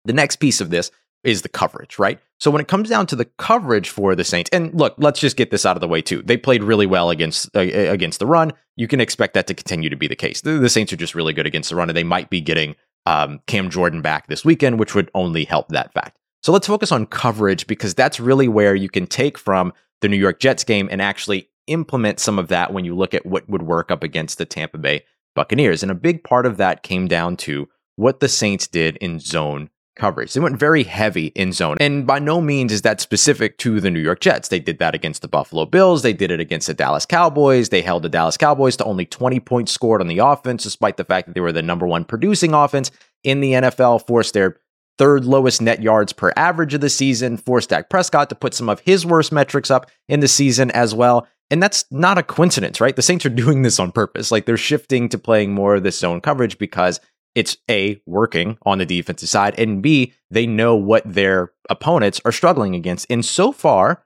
the 0.05 0.13
next 0.13 0.37
piece 0.37 0.61
of 0.61 0.69
this 0.69 0.91
is 1.25 1.43
the 1.43 1.49
coverage, 1.49 1.99
right? 1.99 2.21
So 2.39 2.51
when 2.51 2.61
it 2.61 2.69
comes 2.69 2.89
down 2.89 3.07
to 3.09 3.17
the 3.17 3.25
coverage 3.25 3.89
for 3.89 4.15
the 4.15 4.25
Saints, 4.25 4.51
and 4.53 4.73
look, 4.75 4.95
let's 4.99 5.21
just 5.21 5.37
get 5.37 5.51
this 5.51 5.65
out 5.65 5.77
of 5.77 5.81
the 5.81 5.89
way 5.89 6.03
too. 6.03 6.23
They 6.23 6.37
played 6.37 6.63
really 6.63 6.87
well 6.87 7.11
against 7.11 7.55
uh, 7.57 7.61
against 7.61 8.19
the 8.19 8.27
run. 8.27 8.53
You 8.77 8.89
can 8.89 9.01
expect 9.01 9.35
that 9.35 9.47
to 9.47 9.55
continue 9.55 9.89
to 9.89 9.97
be 9.97 10.09
the 10.09 10.17
case. 10.17 10.41
The, 10.41 10.53
the, 10.53 10.69
Saints 10.69 10.93
are 10.93 10.97
just 10.97 11.15
really 11.15 11.33
good 11.33 11.47
against 11.47 11.71
the 11.71 11.77
run, 11.77 11.89
and 11.89 11.97
they 11.97 12.05
might 12.05 12.29
be 12.29 12.41
getting 12.41 12.77
um, 13.07 13.41
Cam 13.47 13.71
Jordan 13.71 14.03
back 14.03 14.27
this 14.27 14.45
weekend, 14.45 14.79
which 14.79 14.95
would 14.95 15.11
only 15.15 15.45
help 15.45 15.69
that 15.69 15.93
fact. 15.93 16.19
So 16.43 16.53
let's 16.53 16.67
focus 16.67 16.93
on 16.93 17.07
coverage 17.07 17.67
because 17.67 17.95
that's 17.95 18.21
really 18.21 18.49
where 18.49 18.75
you 18.75 18.91
can 18.91 19.07
take 19.07 19.39
from 19.39 19.73
the 20.03 20.09
New 20.09 20.17
York 20.17 20.41
Jets 20.41 20.65
game 20.65 20.89
and 20.91 21.01
actually 21.01 21.49
implement 21.67 22.21
some 22.21 22.39
of 22.39 22.49
that 22.49 22.73
when 22.73 22.85
you 22.85 22.95
look 22.95 23.15
at 23.15 23.25
what 23.25 23.49
would 23.49 23.63
work 23.63 23.91
up 23.91 24.03
against 24.03 24.37
the 24.37 24.45
Tampa 24.45 24.77
Bay 24.77 25.05
Buccaneers. 25.35 25.83
And 25.83 25.91
a 25.91 25.95
big 25.95 26.23
part 26.23 26.45
of 26.45 26.59
that 26.59 26.83
came 26.83 27.09
down 27.09 27.39
to 27.39 27.69
what 27.97 28.21
the 28.21 28.29
Saints 28.29 28.67
did 28.67 28.97
in 28.99 29.19
zone 29.19 29.71
coverage. 29.97 30.33
They 30.33 30.41
went 30.41 30.59
very 30.59 30.83
heavy 30.83 31.27
in 31.29 31.53
zone. 31.53 31.77
And 31.81 32.07
by 32.07 32.19
no 32.19 32.41
means 32.41 32.73
is 32.73 32.83
that 32.83 33.01
specific 33.01 33.59
to 33.59 33.81
the 33.81 33.91
New 33.91 34.01
York 34.01 34.21
Jets. 34.21 34.49
They 34.49 34.59
did 34.59 34.79
that 34.79 34.95
against 34.95 35.23
the 35.23 35.29
Buffalo 35.29 35.67
Bills. 35.67 36.03
They 36.03 36.13
did 36.13 36.31
it 36.31 36.41
against 36.41 36.67
the 36.67 36.75
Dallas 36.75 37.07
Cowboys. 37.07 37.69
They 37.69 37.83
held 37.83 38.03
the 38.03 38.09
Dallas 38.09 38.37
Cowboys 38.37 38.77
to 38.77 38.85
only 38.85 39.07
20 39.07 39.41
points 39.41 39.73
scored 39.73 40.01
on 40.01 40.09
the 40.09 40.19
offense, 40.19 40.63
despite 40.63 40.97
the 40.97 41.05
fact 41.05 41.27
that 41.27 41.35
they 41.35 41.41
were 41.41 41.53
the 41.53 41.63
number 41.63 41.87
one 41.87 42.05
producing 42.05 42.55
offense 42.55 42.91
in 43.23 43.41
the 43.41 43.53
NFL, 43.53 44.07
forced 44.07 44.35
their 44.35 44.59
third 44.99 45.25
lowest 45.25 45.61
net 45.61 45.83
yards 45.83 46.13
per 46.13 46.33
average 46.37 46.75
of 46.75 46.81
the 46.81 46.91
season, 46.91 47.37
forced 47.37 47.71
Dak 47.71 47.91
Prescott 47.91 48.29
to 48.29 48.35
put 48.35 48.55
some 48.55 48.69
of 48.69 48.81
his 48.81 49.05
worst 49.05 49.33
metrics 49.33 49.71
up 49.71 49.91
in 50.09 50.21
the 50.21 50.29
season 50.29 50.71
as 50.71 50.95
well. 50.95 51.27
And 51.51 51.63
that's 51.63 51.85
not 51.91 52.19
a 52.19 52.23
coincidence, 52.23 52.81
right? 52.81 52.95
The 52.95 53.03
Saints 53.03 53.27
are 53.27 53.31
doing 53.31 53.63
this 53.63 53.79
on 53.79 53.93
purpose. 53.93 54.31
Like 54.31 54.47
they're 54.47 54.57
shifting 54.57 55.09
to 55.11 55.19
playing 55.19 55.53
more 55.53 55.77
of 55.77 55.83
this 55.83 55.99
zone 55.99 56.21
coverage 56.21 56.59
because 56.59 57.01
it's 57.35 57.57
A, 57.71 58.01
working 58.07 58.59
on 58.63 58.79
the 58.79 58.87
defensive 58.87 59.29
side, 59.29 59.59
and 59.59 59.83
B, 59.83 60.13
they 60.31 60.47
know 60.47 60.77
what 60.77 61.03
their 61.05 61.53
opponents 61.69 62.21
are 62.25 62.33
struggling 62.33 62.75
against. 62.75 63.07
And 63.11 63.25
so 63.25 63.53
far, 63.53 64.05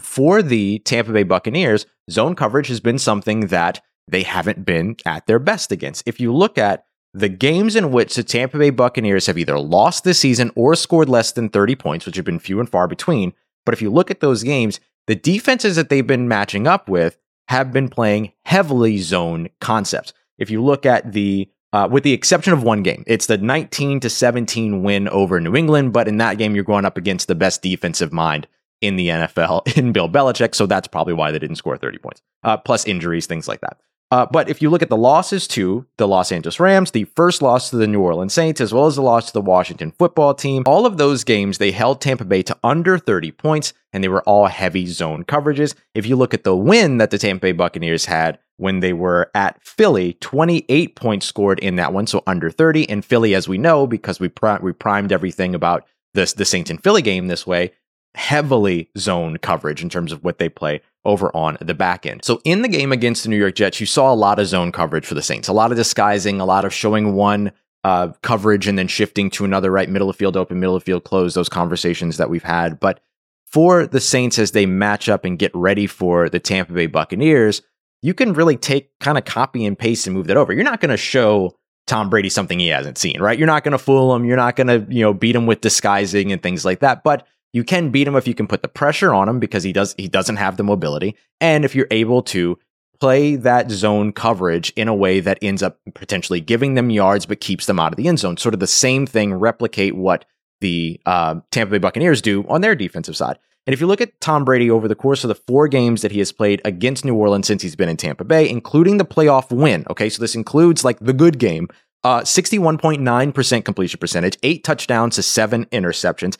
for 0.00 0.42
the 0.42 0.80
Tampa 0.80 1.12
Bay 1.12 1.22
Buccaneers, 1.22 1.86
zone 2.10 2.34
coverage 2.34 2.68
has 2.68 2.80
been 2.80 2.98
something 2.98 3.46
that 3.48 3.80
they 4.08 4.22
haven't 4.22 4.64
been 4.64 4.96
at 5.04 5.26
their 5.26 5.38
best 5.38 5.72
against. 5.72 6.06
If 6.06 6.20
you 6.20 6.34
look 6.34 6.58
at 6.58 6.84
the 7.14 7.28
games 7.28 7.76
in 7.76 7.92
which 7.92 8.14
the 8.14 8.22
Tampa 8.22 8.58
Bay 8.58 8.70
Buccaneers 8.70 9.26
have 9.26 9.38
either 9.38 9.58
lost 9.58 10.04
this 10.04 10.20
season 10.20 10.50
or 10.54 10.74
scored 10.74 11.08
less 11.08 11.32
than 11.32 11.48
30 11.48 11.74
points, 11.76 12.06
which 12.06 12.16
have 12.16 12.24
been 12.24 12.38
few 12.38 12.60
and 12.60 12.68
far 12.68 12.86
between, 12.86 13.32
but 13.64 13.72
if 13.72 13.80
you 13.80 13.90
look 13.90 14.10
at 14.10 14.20
those 14.20 14.42
games, 14.42 14.80
the 15.06 15.14
defenses 15.14 15.76
that 15.76 15.88
they've 15.88 16.06
been 16.06 16.28
matching 16.28 16.66
up 16.66 16.88
with 16.88 17.16
have 17.48 17.72
been 17.72 17.88
playing 17.88 18.32
heavily 18.44 18.98
zone 18.98 19.48
concepts. 19.60 20.12
If 20.36 20.50
you 20.50 20.62
look 20.62 20.84
at 20.84 21.12
the 21.12 21.48
uh, 21.76 21.86
with 21.86 22.04
the 22.04 22.14
exception 22.14 22.54
of 22.54 22.62
one 22.62 22.82
game. 22.82 23.04
It's 23.06 23.26
the 23.26 23.36
19 23.36 24.00
to 24.00 24.08
17 24.08 24.82
win 24.82 25.08
over 25.08 25.38
New 25.40 25.54
England, 25.54 25.92
but 25.92 26.08
in 26.08 26.16
that 26.16 26.38
game, 26.38 26.54
you're 26.54 26.64
going 26.64 26.86
up 26.86 26.96
against 26.96 27.28
the 27.28 27.34
best 27.34 27.60
defensive 27.60 28.14
mind 28.14 28.46
in 28.80 28.96
the 28.96 29.08
NFL 29.08 29.76
in 29.76 29.92
Bill 29.92 30.08
Belichick. 30.08 30.54
So 30.54 30.64
that's 30.64 30.88
probably 30.88 31.12
why 31.12 31.32
they 31.32 31.38
didn't 31.38 31.56
score 31.56 31.76
30 31.76 31.98
points, 31.98 32.22
uh, 32.44 32.56
plus 32.56 32.86
injuries, 32.86 33.26
things 33.26 33.46
like 33.46 33.60
that. 33.60 33.78
Uh, 34.12 34.24
but 34.30 34.48
if 34.48 34.62
you 34.62 34.70
look 34.70 34.82
at 34.82 34.88
the 34.88 34.96
losses 34.96 35.48
to 35.48 35.84
the 35.96 36.06
Los 36.06 36.30
Angeles 36.30 36.60
Rams, 36.60 36.92
the 36.92 37.04
first 37.16 37.42
loss 37.42 37.70
to 37.70 37.76
the 37.76 37.88
New 37.88 38.00
Orleans 38.00 38.32
Saints, 38.32 38.60
as 38.60 38.72
well 38.72 38.86
as 38.86 38.94
the 38.94 39.02
loss 39.02 39.26
to 39.26 39.32
the 39.32 39.40
Washington 39.40 39.92
football 39.98 40.32
team, 40.32 40.62
all 40.64 40.86
of 40.86 40.96
those 40.96 41.24
games, 41.24 41.58
they 41.58 41.72
held 41.72 42.00
Tampa 42.00 42.24
Bay 42.24 42.42
to 42.42 42.56
under 42.62 42.98
30 42.98 43.32
points, 43.32 43.72
and 43.92 44.04
they 44.04 44.08
were 44.08 44.22
all 44.22 44.46
heavy 44.46 44.86
zone 44.86 45.24
coverages. 45.24 45.74
If 45.94 46.06
you 46.06 46.14
look 46.14 46.34
at 46.34 46.44
the 46.44 46.56
win 46.56 46.98
that 46.98 47.10
the 47.10 47.18
Tampa 47.18 47.40
Bay 47.42 47.52
Buccaneers 47.52 48.04
had 48.04 48.38
when 48.58 48.78
they 48.78 48.92
were 48.92 49.30
at 49.34 49.60
Philly, 49.62 50.14
28 50.14 50.94
points 50.94 51.26
scored 51.26 51.58
in 51.58 51.76
that 51.76 51.92
one, 51.92 52.06
so 52.06 52.22
under 52.28 52.48
30. 52.48 52.88
And 52.88 53.04
Philly, 53.04 53.34
as 53.34 53.48
we 53.48 53.58
know, 53.58 53.88
because 53.88 54.20
we, 54.20 54.30
we 54.60 54.72
primed 54.72 55.10
everything 55.10 55.54
about 55.54 55.84
this, 56.14 56.32
the 56.32 56.44
Saints 56.44 56.70
and 56.70 56.82
Philly 56.82 57.02
game 57.02 57.26
this 57.26 57.46
way, 57.46 57.72
heavily 58.16 58.90
zone 58.96 59.36
coverage 59.36 59.82
in 59.82 59.88
terms 59.88 60.10
of 60.10 60.24
what 60.24 60.38
they 60.38 60.48
play 60.48 60.80
over 61.04 61.34
on 61.36 61.56
the 61.60 61.74
back 61.74 62.06
end. 62.06 62.24
So 62.24 62.40
in 62.44 62.62
the 62.62 62.68
game 62.68 62.90
against 62.90 63.22
the 63.22 63.28
New 63.28 63.36
York 63.36 63.54
Jets, 63.54 63.78
you 63.78 63.86
saw 63.86 64.12
a 64.12 64.16
lot 64.16 64.38
of 64.38 64.46
zone 64.46 64.72
coverage 64.72 65.06
for 65.06 65.14
the 65.14 65.22
Saints, 65.22 65.48
a 65.48 65.52
lot 65.52 65.70
of 65.70 65.76
disguising, 65.76 66.40
a 66.40 66.44
lot 66.44 66.64
of 66.64 66.74
showing 66.74 67.14
one 67.14 67.52
uh, 67.84 68.08
coverage 68.22 68.66
and 68.66 68.78
then 68.78 68.88
shifting 68.88 69.30
to 69.30 69.44
another 69.44 69.70
right 69.70 69.88
middle 69.88 70.10
of 70.10 70.16
field 70.16 70.36
open, 70.36 70.58
middle 70.58 70.74
of 70.74 70.82
field 70.82 71.04
close, 71.04 71.34
those 71.34 71.48
conversations 71.48 72.16
that 72.16 72.30
we've 72.30 72.42
had. 72.42 72.80
But 72.80 73.00
for 73.46 73.86
the 73.86 74.00
Saints 74.00 74.38
as 74.38 74.50
they 74.50 74.66
match 74.66 75.08
up 75.08 75.24
and 75.24 75.38
get 75.38 75.54
ready 75.54 75.86
for 75.86 76.28
the 76.28 76.40
Tampa 76.40 76.72
Bay 76.72 76.86
Buccaneers, 76.86 77.62
you 78.02 78.14
can 78.14 78.32
really 78.32 78.56
take 78.56 78.98
kind 78.98 79.18
of 79.18 79.24
copy 79.24 79.64
and 79.64 79.78
paste 79.78 80.06
and 80.06 80.16
move 80.16 80.26
that 80.26 80.36
over. 80.36 80.52
You're 80.52 80.64
not 80.64 80.80
going 80.80 80.90
to 80.90 80.96
show 80.96 81.56
Tom 81.86 82.10
Brady 82.10 82.28
something 82.28 82.58
he 82.58 82.68
hasn't 82.68 82.98
seen, 82.98 83.20
right? 83.20 83.38
You're 83.38 83.46
not 83.46 83.62
going 83.62 83.72
to 83.72 83.78
fool 83.78 84.14
him. 84.14 84.24
You're 84.24 84.36
not 84.36 84.56
going 84.56 84.66
to, 84.66 84.92
you 84.92 85.02
know, 85.02 85.14
beat 85.14 85.36
him 85.36 85.46
with 85.46 85.60
disguising 85.60 86.32
and 86.32 86.42
things 86.42 86.64
like 86.64 86.80
that. 86.80 87.04
But 87.04 87.26
you 87.52 87.64
can 87.64 87.90
beat 87.90 88.06
him 88.06 88.16
if 88.16 88.28
you 88.28 88.34
can 88.34 88.46
put 88.46 88.62
the 88.62 88.68
pressure 88.68 89.14
on 89.14 89.28
him 89.28 89.38
because 89.38 89.62
he 89.62 89.72
does 89.72 89.94
he 89.96 90.08
doesn't 90.08 90.36
have 90.36 90.56
the 90.56 90.64
mobility, 90.64 91.16
and 91.40 91.64
if 91.64 91.74
you're 91.74 91.88
able 91.90 92.22
to 92.22 92.58
play 93.00 93.36
that 93.36 93.70
zone 93.70 94.12
coverage 94.12 94.70
in 94.70 94.88
a 94.88 94.94
way 94.94 95.20
that 95.20 95.38
ends 95.42 95.62
up 95.62 95.78
potentially 95.94 96.40
giving 96.40 96.74
them 96.74 96.90
yards 96.90 97.26
but 97.26 97.40
keeps 97.40 97.66
them 97.66 97.78
out 97.78 97.92
of 97.92 97.96
the 97.96 98.08
end 98.08 98.18
zone. 98.18 98.36
Sort 98.36 98.54
of 98.54 98.60
the 98.60 98.66
same 98.66 99.06
thing, 99.06 99.34
replicate 99.34 99.94
what 99.94 100.24
the 100.60 101.00
uh, 101.04 101.36
Tampa 101.50 101.72
Bay 101.72 101.78
Buccaneers 101.78 102.22
do 102.22 102.44
on 102.48 102.60
their 102.62 102.74
defensive 102.74 103.16
side. 103.16 103.38
And 103.66 103.74
if 103.74 103.80
you 103.80 103.86
look 103.86 104.00
at 104.00 104.20
Tom 104.20 104.44
Brady 104.44 104.70
over 104.70 104.86
the 104.86 104.94
course 104.94 105.24
of 105.24 105.28
the 105.28 105.34
four 105.34 105.66
games 105.66 106.02
that 106.02 106.12
he 106.12 106.20
has 106.20 106.30
played 106.30 106.62
against 106.64 107.04
New 107.04 107.16
Orleans 107.16 107.48
since 107.48 107.62
he's 107.62 107.74
been 107.74 107.88
in 107.88 107.96
Tampa 107.96 108.24
Bay, 108.24 108.48
including 108.48 108.96
the 108.96 109.04
playoff 109.04 109.50
win, 109.50 109.84
okay, 109.90 110.08
so 110.08 110.20
this 110.22 110.36
includes 110.36 110.84
like 110.84 111.00
the 111.00 111.12
good 111.12 111.38
game, 111.38 111.68
uh, 112.04 112.20
61.9% 112.20 113.64
completion 113.64 113.98
percentage, 113.98 114.38
eight 114.44 114.62
touchdowns 114.62 115.16
to 115.16 115.22
seven 115.22 115.64
interceptions, 115.66 116.36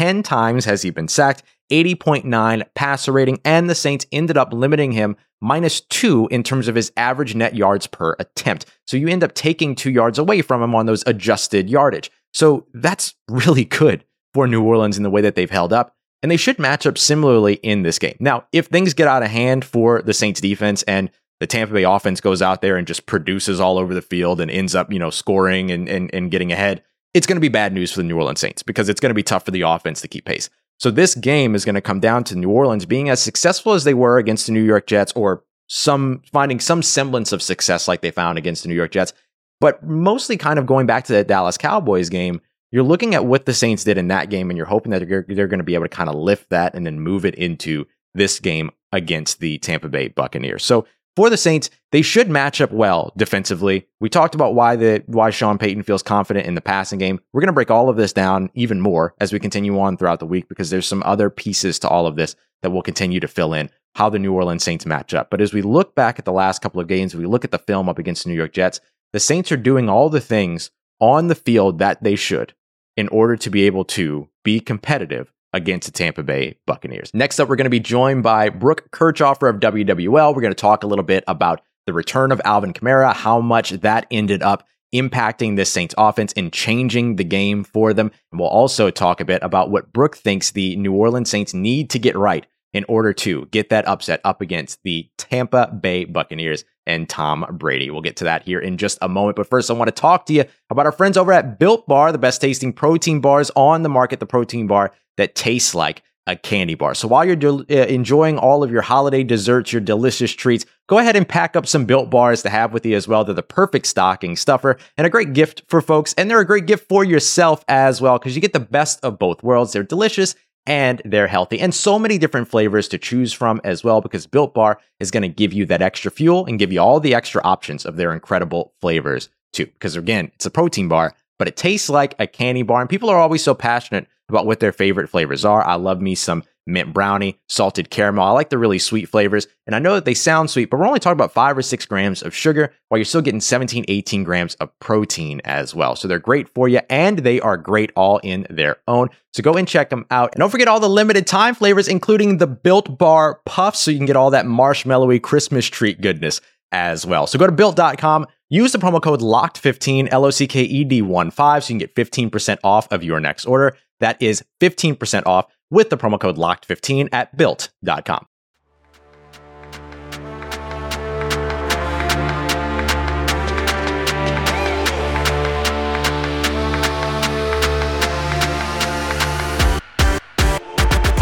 10 0.00 0.22
times 0.22 0.64
has 0.64 0.80
he 0.80 0.88
been 0.88 1.08
sacked, 1.08 1.42
80.9 1.70 2.64
passer 2.74 3.12
rating, 3.12 3.38
and 3.44 3.68
the 3.68 3.74
Saints 3.74 4.06
ended 4.10 4.38
up 4.38 4.50
limiting 4.50 4.92
him 4.92 5.14
minus 5.42 5.82
two 5.82 6.26
in 6.30 6.42
terms 6.42 6.68
of 6.68 6.74
his 6.74 6.90
average 6.96 7.34
net 7.34 7.54
yards 7.54 7.86
per 7.86 8.16
attempt. 8.18 8.64
So 8.86 8.96
you 8.96 9.08
end 9.08 9.22
up 9.22 9.34
taking 9.34 9.74
two 9.74 9.90
yards 9.90 10.18
away 10.18 10.40
from 10.40 10.62
him 10.62 10.74
on 10.74 10.86
those 10.86 11.04
adjusted 11.06 11.68
yardage. 11.68 12.10
So 12.32 12.66
that's 12.72 13.12
really 13.28 13.66
good 13.66 14.06
for 14.32 14.46
New 14.46 14.62
Orleans 14.62 14.96
in 14.96 15.02
the 15.02 15.10
way 15.10 15.20
that 15.20 15.34
they've 15.34 15.50
held 15.50 15.70
up. 15.70 15.94
And 16.22 16.32
they 16.32 16.38
should 16.38 16.58
match 16.58 16.86
up 16.86 16.96
similarly 16.96 17.56
in 17.56 17.82
this 17.82 17.98
game. 17.98 18.16
Now, 18.20 18.46
if 18.52 18.68
things 18.68 18.94
get 18.94 19.06
out 19.06 19.22
of 19.22 19.28
hand 19.28 19.66
for 19.66 20.00
the 20.00 20.14
Saints 20.14 20.40
defense 20.40 20.82
and 20.84 21.10
the 21.40 21.46
Tampa 21.46 21.74
Bay 21.74 21.82
offense 21.82 22.22
goes 22.22 22.40
out 22.40 22.62
there 22.62 22.78
and 22.78 22.86
just 22.86 23.04
produces 23.04 23.60
all 23.60 23.76
over 23.76 23.92
the 23.92 24.00
field 24.00 24.40
and 24.40 24.50
ends 24.50 24.74
up, 24.74 24.90
you 24.90 24.98
know, 24.98 25.10
scoring 25.10 25.70
and, 25.70 25.90
and, 25.90 26.08
and 26.14 26.30
getting 26.30 26.52
ahead, 26.52 26.82
it's 27.14 27.26
going 27.26 27.36
to 27.36 27.40
be 27.40 27.48
bad 27.48 27.72
news 27.72 27.92
for 27.92 27.98
the 27.98 28.04
New 28.04 28.16
Orleans 28.16 28.40
Saints 28.40 28.62
because 28.62 28.88
it's 28.88 29.00
going 29.00 29.10
to 29.10 29.14
be 29.14 29.22
tough 29.22 29.44
for 29.44 29.50
the 29.50 29.62
offense 29.62 30.00
to 30.00 30.08
keep 30.08 30.24
pace. 30.24 30.48
So 30.78 30.90
this 30.90 31.14
game 31.14 31.54
is 31.54 31.64
going 31.64 31.74
to 31.74 31.80
come 31.80 32.00
down 32.00 32.24
to 32.24 32.36
New 32.36 32.50
Orleans 32.50 32.86
being 32.86 33.10
as 33.10 33.20
successful 33.20 33.74
as 33.74 33.84
they 33.84 33.94
were 33.94 34.18
against 34.18 34.46
the 34.46 34.52
New 34.52 34.62
York 34.62 34.86
Jets 34.86 35.12
or 35.12 35.44
some 35.68 36.22
finding 36.32 36.58
some 36.58 36.82
semblance 36.82 37.32
of 37.32 37.42
success 37.42 37.86
like 37.86 38.00
they 38.00 38.10
found 38.10 38.38
against 38.38 38.62
the 38.62 38.68
New 38.68 38.74
York 38.74 38.90
Jets, 38.90 39.12
but 39.60 39.84
mostly 39.84 40.36
kind 40.36 40.58
of 40.58 40.66
going 40.66 40.86
back 40.86 41.04
to 41.04 41.12
the 41.12 41.22
Dallas 41.22 41.58
Cowboys 41.58 42.08
game. 42.08 42.40
You're 42.72 42.84
looking 42.84 43.14
at 43.14 43.26
what 43.26 43.46
the 43.46 43.54
Saints 43.54 43.84
did 43.84 43.98
in 43.98 44.08
that 44.08 44.30
game 44.30 44.48
and 44.48 44.56
you're 44.56 44.66
hoping 44.66 44.90
that 44.92 45.06
they're, 45.06 45.26
they're 45.28 45.48
going 45.48 45.58
to 45.58 45.64
be 45.64 45.74
able 45.74 45.84
to 45.84 45.88
kind 45.88 46.08
of 46.08 46.14
lift 46.14 46.50
that 46.50 46.74
and 46.74 46.86
then 46.86 47.00
move 47.00 47.24
it 47.24 47.34
into 47.34 47.86
this 48.14 48.40
game 48.40 48.70
against 48.92 49.40
the 49.40 49.58
Tampa 49.58 49.88
Bay 49.88 50.08
Buccaneers. 50.08 50.64
So 50.64 50.86
for 51.20 51.28
the 51.28 51.36
Saints, 51.36 51.68
they 51.92 52.00
should 52.00 52.30
match 52.30 52.62
up 52.62 52.72
well 52.72 53.12
defensively. 53.14 53.86
We 54.00 54.08
talked 54.08 54.34
about 54.34 54.54
why 54.54 54.74
the 54.76 55.02
why 55.04 55.28
Sean 55.28 55.58
Payton 55.58 55.82
feels 55.82 56.02
confident 56.02 56.46
in 56.46 56.54
the 56.54 56.62
passing 56.62 56.98
game. 56.98 57.20
We're 57.34 57.42
going 57.42 57.48
to 57.48 57.52
break 57.52 57.70
all 57.70 57.90
of 57.90 57.98
this 57.98 58.14
down 58.14 58.48
even 58.54 58.80
more 58.80 59.14
as 59.20 59.30
we 59.30 59.38
continue 59.38 59.78
on 59.78 59.98
throughout 59.98 60.20
the 60.20 60.24
week 60.24 60.48
because 60.48 60.70
there's 60.70 60.86
some 60.86 61.02
other 61.04 61.28
pieces 61.28 61.78
to 61.80 61.88
all 61.88 62.06
of 62.06 62.16
this 62.16 62.36
that 62.62 62.70
will 62.70 62.80
continue 62.80 63.20
to 63.20 63.28
fill 63.28 63.52
in 63.52 63.68
how 63.96 64.08
the 64.08 64.18
New 64.18 64.32
Orleans 64.32 64.64
Saints 64.64 64.86
match 64.86 65.12
up. 65.12 65.28
But 65.28 65.42
as 65.42 65.52
we 65.52 65.60
look 65.60 65.94
back 65.94 66.18
at 66.18 66.24
the 66.24 66.32
last 66.32 66.62
couple 66.62 66.80
of 66.80 66.88
games, 66.88 67.14
we 67.14 67.26
look 67.26 67.44
at 67.44 67.50
the 67.50 67.58
film 67.58 67.90
up 67.90 67.98
against 67.98 68.24
the 68.24 68.30
New 68.30 68.36
York 68.36 68.54
Jets, 68.54 68.80
the 69.12 69.20
Saints 69.20 69.52
are 69.52 69.58
doing 69.58 69.90
all 69.90 70.08
the 70.08 70.22
things 70.22 70.70
on 71.00 71.26
the 71.26 71.34
field 71.34 71.80
that 71.80 72.02
they 72.02 72.16
should 72.16 72.54
in 72.96 73.08
order 73.08 73.36
to 73.36 73.50
be 73.50 73.66
able 73.66 73.84
to 73.84 74.30
be 74.42 74.58
competitive 74.58 75.30
against 75.52 75.86
the 75.86 75.92
Tampa 75.92 76.22
Bay 76.22 76.56
Buccaneers. 76.66 77.12
Next 77.12 77.40
up, 77.40 77.48
we're 77.48 77.56
going 77.56 77.64
to 77.64 77.70
be 77.70 77.80
joined 77.80 78.22
by 78.22 78.48
Brooke 78.48 78.90
Kirchhofer 78.92 79.50
of 79.50 79.60
WWL. 79.60 80.34
We're 80.34 80.42
going 80.42 80.52
to 80.52 80.54
talk 80.54 80.84
a 80.84 80.86
little 80.86 81.04
bit 81.04 81.24
about 81.26 81.60
the 81.86 81.92
return 81.92 82.32
of 82.32 82.40
Alvin 82.44 82.72
Kamara, 82.72 83.14
how 83.14 83.40
much 83.40 83.70
that 83.70 84.06
ended 84.10 84.42
up 84.42 84.66
impacting 84.94 85.56
this 85.56 85.70
Saints 85.70 85.94
offense 85.96 86.32
and 86.36 86.52
changing 86.52 87.16
the 87.16 87.24
game 87.24 87.64
for 87.64 87.92
them. 87.92 88.10
And 88.30 88.40
we'll 88.40 88.48
also 88.48 88.90
talk 88.90 89.20
a 89.20 89.24
bit 89.24 89.42
about 89.42 89.70
what 89.70 89.92
Brooke 89.92 90.16
thinks 90.16 90.50
the 90.50 90.76
New 90.76 90.92
Orleans 90.92 91.30
Saints 91.30 91.54
need 91.54 91.90
to 91.90 91.98
get 91.98 92.16
right 92.16 92.46
in 92.72 92.84
order 92.88 93.12
to 93.12 93.46
get 93.46 93.70
that 93.70 93.86
upset 93.88 94.20
up 94.24 94.40
against 94.40 94.80
the 94.84 95.08
Tampa 95.18 95.66
Bay 95.80 96.04
Buccaneers 96.04 96.64
and 96.86 97.08
Tom 97.08 97.46
Brady. 97.52 97.90
We'll 97.90 98.00
get 98.00 98.16
to 98.16 98.24
that 98.24 98.42
here 98.44 98.60
in 98.60 98.76
just 98.76 98.98
a 99.02 99.08
moment. 99.08 99.36
But 99.36 99.48
first, 99.48 99.70
I 99.70 99.74
want 99.74 99.88
to 99.88 99.92
talk 99.92 100.26
to 100.26 100.32
you 100.32 100.44
about 100.70 100.86
our 100.86 100.92
friends 100.92 101.16
over 101.16 101.32
at 101.32 101.58
Built 101.58 101.86
Bar, 101.86 102.12
the 102.12 102.18
best 102.18 102.40
tasting 102.40 102.72
protein 102.72 103.20
bars 103.20 103.50
on 103.56 103.82
the 103.82 103.88
market, 103.88 104.20
the 104.20 104.26
protein 104.26 104.66
bar 104.66 104.92
that 105.16 105.34
tastes 105.34 105.74
like 105.74 106.02
a 106.26 106.36
candy 106.36 106.74
bar. 106.74 106.94
So 106.94 107.08
while 107.08 107.24
you're 107.24 107.36
de- 107.36 107.48
uh, 107.48 107.86
enjoying 107.86 108.38
all 108.38 108.62
of 108.62 108.70
your 108.70 108.82
holiday 108.82 109.24
desserts, 109.24 109.72
your 109.72 109.80
delicious 109.80 110.32
treats, 110.32 110.64
go 110.86 110.98
ahead 110.98 111.16
and 111.16 111.28
pack 111.28 111.56
up 111.56 111.66
some 111.66 111.86
built 111.86 112.10
bars 112.10 112.42
to 112.42 112.50
have 112.50 112.72
with 112.72 112.86
you 112.86 112.94
as 112.94 113.08
well. 113.08 113.24
They're 113.24 113.34
the 113.34 113.42
perfect 113.42 113.86
stocking 113.86 114.36
stuffer 114.36 114.78
and 114.96 115.06
a 115.06 115.10
great 115.10 115.32
gift 115.32 115.62
for 115.66 115.80
folks. 115.80 116.14
And 116.14 116.30
they're 116.30 116.40
a 116.40 116.46
great 116.46 116.66
gift 116.66 116.88
for 116.88 117.04
yourself 117.04 117.64
as 117.68 118.00
well 118.00 118.18
because 118.18 118.36
you 118.36 118.42
get 118.42 118.52
the 118.52 118.60
best 118.60 119.02
of 119.02 119.18
both 119.18 119.42
worlds. 119.42 119.72
They're 119.72 119.82
delicious 119.82 120.34
and 120.66 121.00
they're 121.04 121.26
healthy 121.26 121.58
and 121.58 121.74
so 121.74 121.98
many 121.98 122.18
different 122.18 122.48
flavors 122.48 122.88
to 122.88 122.98
choose 122.98 123.32
from 123.32 123.60
as 123.64 123.82
well 123.82 124.00
because 124.00 124.26
Built 124.26 124.54
Bar 124.54 124.78
is 124.98 125.10
going 125.10 125.22
to 125.22 125.28
give 125.28 125.52
you 125.52 125.66
that 125.66 125.82
extra 125.82 126.10
fuel 126.10 126.44
and 126.46 126.58
give 126.58 126.72
you 126.72 126.80
all 126.80 127.00
the 127.00 127.14
extra 127.14 127.42
options 127.42 127.84
of 127.84 127.96
their 127.96 128.12
incredible 128.12 128.72
flavors 128.80 129.28
too. 129.52 129.66
Because 129.66 129.96
again, 129.96 130.30
it's 130.34 130.46
a 130.46 130.50
protein 130.50 130.88
bar, 130.88 131.14
but 131.38 131.48
it 131.48 131.56
tastes 131.56 131.88
like 131.88 132.14
a 132.18 132.26
candy 132.26 132.62
bar 132.62 132.80
and 132.80 132.90
people 132.90 133.10
are 133.10 133.18
always 133.18 133.42
so 133.42 133.54
passionate 133.54 134.06
about 134.28 134.46
what 134.46 134.60
their 134.60 134.72
favorite 134.72 135.08
flavors 135.08 135.44
are. 135.44 135.66
I 135.66 135.74
love 135.74 136.00
me 136.00 136.14
some 136.14 136.44
mint 136.70 136.92
brownie, 136.92 137.38
salted 137.48 137.90
caramel. 137.90 138.24
I 138.24 138.30
like 138.30 138.50
the 138.50 138.58
really 138.58 138.78
sweet 138.78 139.08
flavors. 139.08 139.46
And 139.66 139.74
I 139.74 139.78
know 139.78 139.94
that 139.94 140.04
they 140.04 140.14
sound 140.14 140.50
sweet, 140.50 140.70
but 140.70 140.78
we're 140.78 140.86
only 140.86 141.00
talking 141.00 141.16
about 141.16 141.32
five 141.32 141.56
or 141.56 141.62
six 141.62 141.86
grams 141.86 142.22
of 142.22 142.34
sugar 142.34 142.72
while 142.88 142.98
you're 142.98 143.04
still 143.04 143.20
getting 143.20 143.40
17, 143.40 143.84
18 143.88 144.24
grams 144.24 144.54
of 144.56 144.70
protein 144.80 145.40
as 145.44 145.74
well. 145.74 145.96
So 145.96 146.08
they're 146.08 146.18
great 146.18 146.48
for 146.48 146.68
you 146.68 146.80
and 146.88 147.20
they 147.20 147.40
are 147.40 147.56
great 147.56 147.92
all 147.96 148.18
in 148.18 148.46
their 148.50 148.76
own. 148.88 149.08
So 149.32 149.42
go 149.42 149.54
and 149.54 149.68
check 149.68 149.90
them 149.90 150.06
out. 150.10 150.34
And 150.34 150.40
don't 150.40 150.50
forget 150.50 150.68
all 150.68 150.80
the 150.80 150.88
limited 150.88 151.26
time 151.26 151.54
flavors, 151.54 151.88
including 151.88 152.38
the 152.38 152.46
Built 152.46 152.98
Bar 152.98 153.40
Puffs, 153.46 153.80
so 153.80 153.90
you 153.90 153.98
can 153.98 154.06
get 154.06 154.16
all 154.16 154.30
that 154.30 154.46
marshmallowy 154.46 155.22
Christmas 155.22 155.66
treat 155.66 156.00
goodness 156.00 156.40
as 156.72 157.06
well. 157.06 157.26
So 157.26 157.38
go 157.38 157.46
to 157.46 157.52
built.com, 157.52 158.26
use 158.48 158.72
the 158.72 158.78
promo 158.78 159.02
code 159.02 159.20
LOCKED15, 159.20 160.08
L 160.10 160.24
O 160.24 160.30
C 160.30 160.46
K 160.46 160.62
E 160.62 160.84
D 160.84 161.02
1 161.02 161.30
5, 161.30 161.64
so 161.64 161.72
you 161.72 161.78
can 161.78 161.86
get 161.86 161.94
15% 161.94 162.58
off 162.64 162.90
of 162.90 163.02
your 163.02 163.20
next 163.20 163.46
order. 163.46 163.76
That 164.00 164.20
is 164.20 164.44
15% 164.60 165.26
off 165.26 165.46
with 165.70 165.90
the 165.90 165.96
promo 165.96 166.18
code 166.18 166.36
LOCKED15 166.36 167.08
at 167.12 167.36
built.com. 167.36 168.26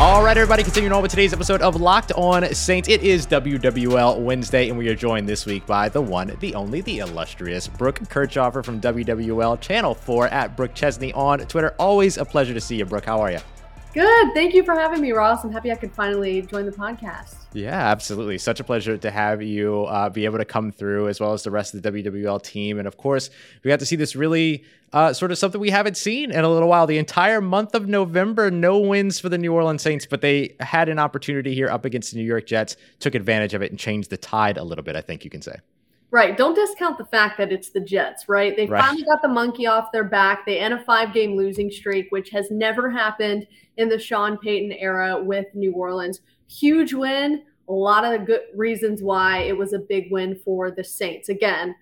All 0.00 0.22
right, 0.22 0.36
everybody, 0.36 0.62
continuing 0.62 0.92
on 0.92 1.02
with 1.02 1.10
today's 1.10 1.32
episode 1.32 1.60
of 1.60 1.80
Locked 1.80 2.12
On 2.12 2.44
Saints. 2.54 2.88
It 2.88 3.02
is 3.02 3.26
WWL 3.26 4.20
Wednesday, 4.20 4.68
and 4.68 4.78
we 4.78 4.88
are 4.88 4.94
joined 4.94 5.28
this 5.28 5.44
week 5.44 5.66
by 5.66 5.88
the 5.88 6.00
one, 6.00 6.36
the 6.38 6.54
only, 6.54 6.82
the 6.82 7.00
illustrious 7.00 7.66
Brooke 7.66 7.98
Kirchhofer 7.98 8.64
from 8.64 8.80
WWL 8.80 9.60
Channel 9.60 9.94
4 9.96 10.28
at 10.28 10.56
Brooke 10.56 10.72
Chesney 10.72 11.12
on 11.14 11.40
Twitter. 11.40 11.74
Always 11.80 12.16
a 12.16 12.24
pleasure 12.24 12.54
to 12.54 12.60
see 12.60 12.76
you, 12.76 12.84
Brooke. 12.84 13.06
How 13.06 13.20
are 13.20 13.32
you? 13.32 13.40
Good. 13.98 14.32
Thank 14.32 14.54
you 14.54 14.62
for 14.62 14.74
having 14.74 15.00
me, 15.00 15.10
Ross. 15.10 15.42
I'm 15.42 15.50
happy 15.50 15.72
I 15.72 15.74
could 15.74 15.90
finally 15.90 16.42
join 16.42 16.66
the 16.66 16.70
podcast. 16.70 17.34
Yeah, 17.52 17.74
absolutely. 17.74 18.38
Such 18.38 18.60
a 18.60 18.64
pleasure 18.64 18.96
to 18.96 19.10
have 19.10 19.42
you 19.42 19.86
uh, 19.86 20.08
be 20.08 20.24
able 20.24 20.38
to 20.38 20.44
come 20.44 20.70
through, 20.70 21.08
as 21.08 21.18
well 21.18 21.32
as 21.32 21.42
the 21.42 21.50
rest 21.50 21.74
of 21.74 21.82
the 21.82 21.90
WWL 21.90 22.40
team. 22.40 22.78
And 22.78 22.86
of 22.86 22.96
course, 22.96 23.28
we 23.64 23.68
got 23.70 23.80
to 23.80 23.86
see 23.86 23.96
this 23.96 24.14
really 24.14 24.62
uh, 24.92 25.12
sort 25.12 25.32
of 25.32 25.38
something 25.38 25.60
we 25.60 25.70
haven't 25.70 25.96
seen 25.96 26.30
in 26.30 26.44
a 26.44 26.48
little 26.48 26.68
while. 26.68 26.86
The 26.86 26.98
entire 26.98 27.40
month 27.40 27.74
of 27.74 27.88
November, 27.88 28.52
no 28.52 28.78
wins 28.78 29.18
for 29.18 29.28
the 29.30 29.38
New 29.38 29.52
Orleans 29.52 29.82
Saints, 29.82 30.06
but 30.06 30.20
they 30.20 30.54
had 30.60 30.88
an 30.88 31.00
opportunity 31.00 31.52
here 31.52 31.68
up 31.68 31.84
against 31.84 32.12
the 32.12 32.18
New 32.18 32.24
York 32.24 32.46
Jets, 32.46 32.76
took 33.00 33.16
advantage 33.16 33.52
of 33.52 33.62
it, 33.62 33.72
and 33.72 33.80
changed 33.80 34.10
the 34.10 34.16
tide 34.16 34.58
a 34.58 34.62
little 34.62 34.84
bit, 34.84 34.94
I 34.94 35.00
think 35.00 35.24
you 35.24 35.30
can 35.30 35.42
say. 35.42 35.56
Right. 36.10 36.38
Don't 36.38 36.54
discount 36.54 36.96
the 36.96 37.04
fact 37.04 37.36
that 37.36 37.52
it's 37.52 37.68
the 37.68 37.80
Jets, 37.80 38.30
right? 38.30 38.56
They 38.56 38.66
right. 38.66 38.82
finally 38.82 39.04
got 39.04 39.20
the 39.20 39.28
monkey 39.28 39.66
off 39.66 39.92
their 39.92 40.04
back. 40.04 40.46
They 40.46 40.58
end 40.58 40.72
a 40.72 40.82
five 40.84 41.12
game 41.12 41.36
losing 41.36 41.70
streak, 41.70 42.10
which 42.10 42.30
has 42.30 42.50
never 42.50 42.88
happened 42.88 43.46
in 43.76 43.90
the 43.90 43.98
Sean 43.98 44.38
Payton 44.38 44.72
era 44.72 45.22
with 45.22 45.46
New 45.54 45.72
Orleans. 45.72 46.20
Huge 46.48 46.94
win. 46.94 47.42
A 47.68 47.72
lot 47.72 48.04
of 48.04 48.12
the 48.12 48.26
good 48.26 48.40
reasons 48.54 49.02
why 49.02 49.40
it 49.40 49.56
was 49.56 49.74
a 49.74 49.78
big 49.78 50.10
win 50.10 50.34
for 50.34 50.70
the 50.70 50.82
Saints. 50.82 51.28
Again, 51.28 51.74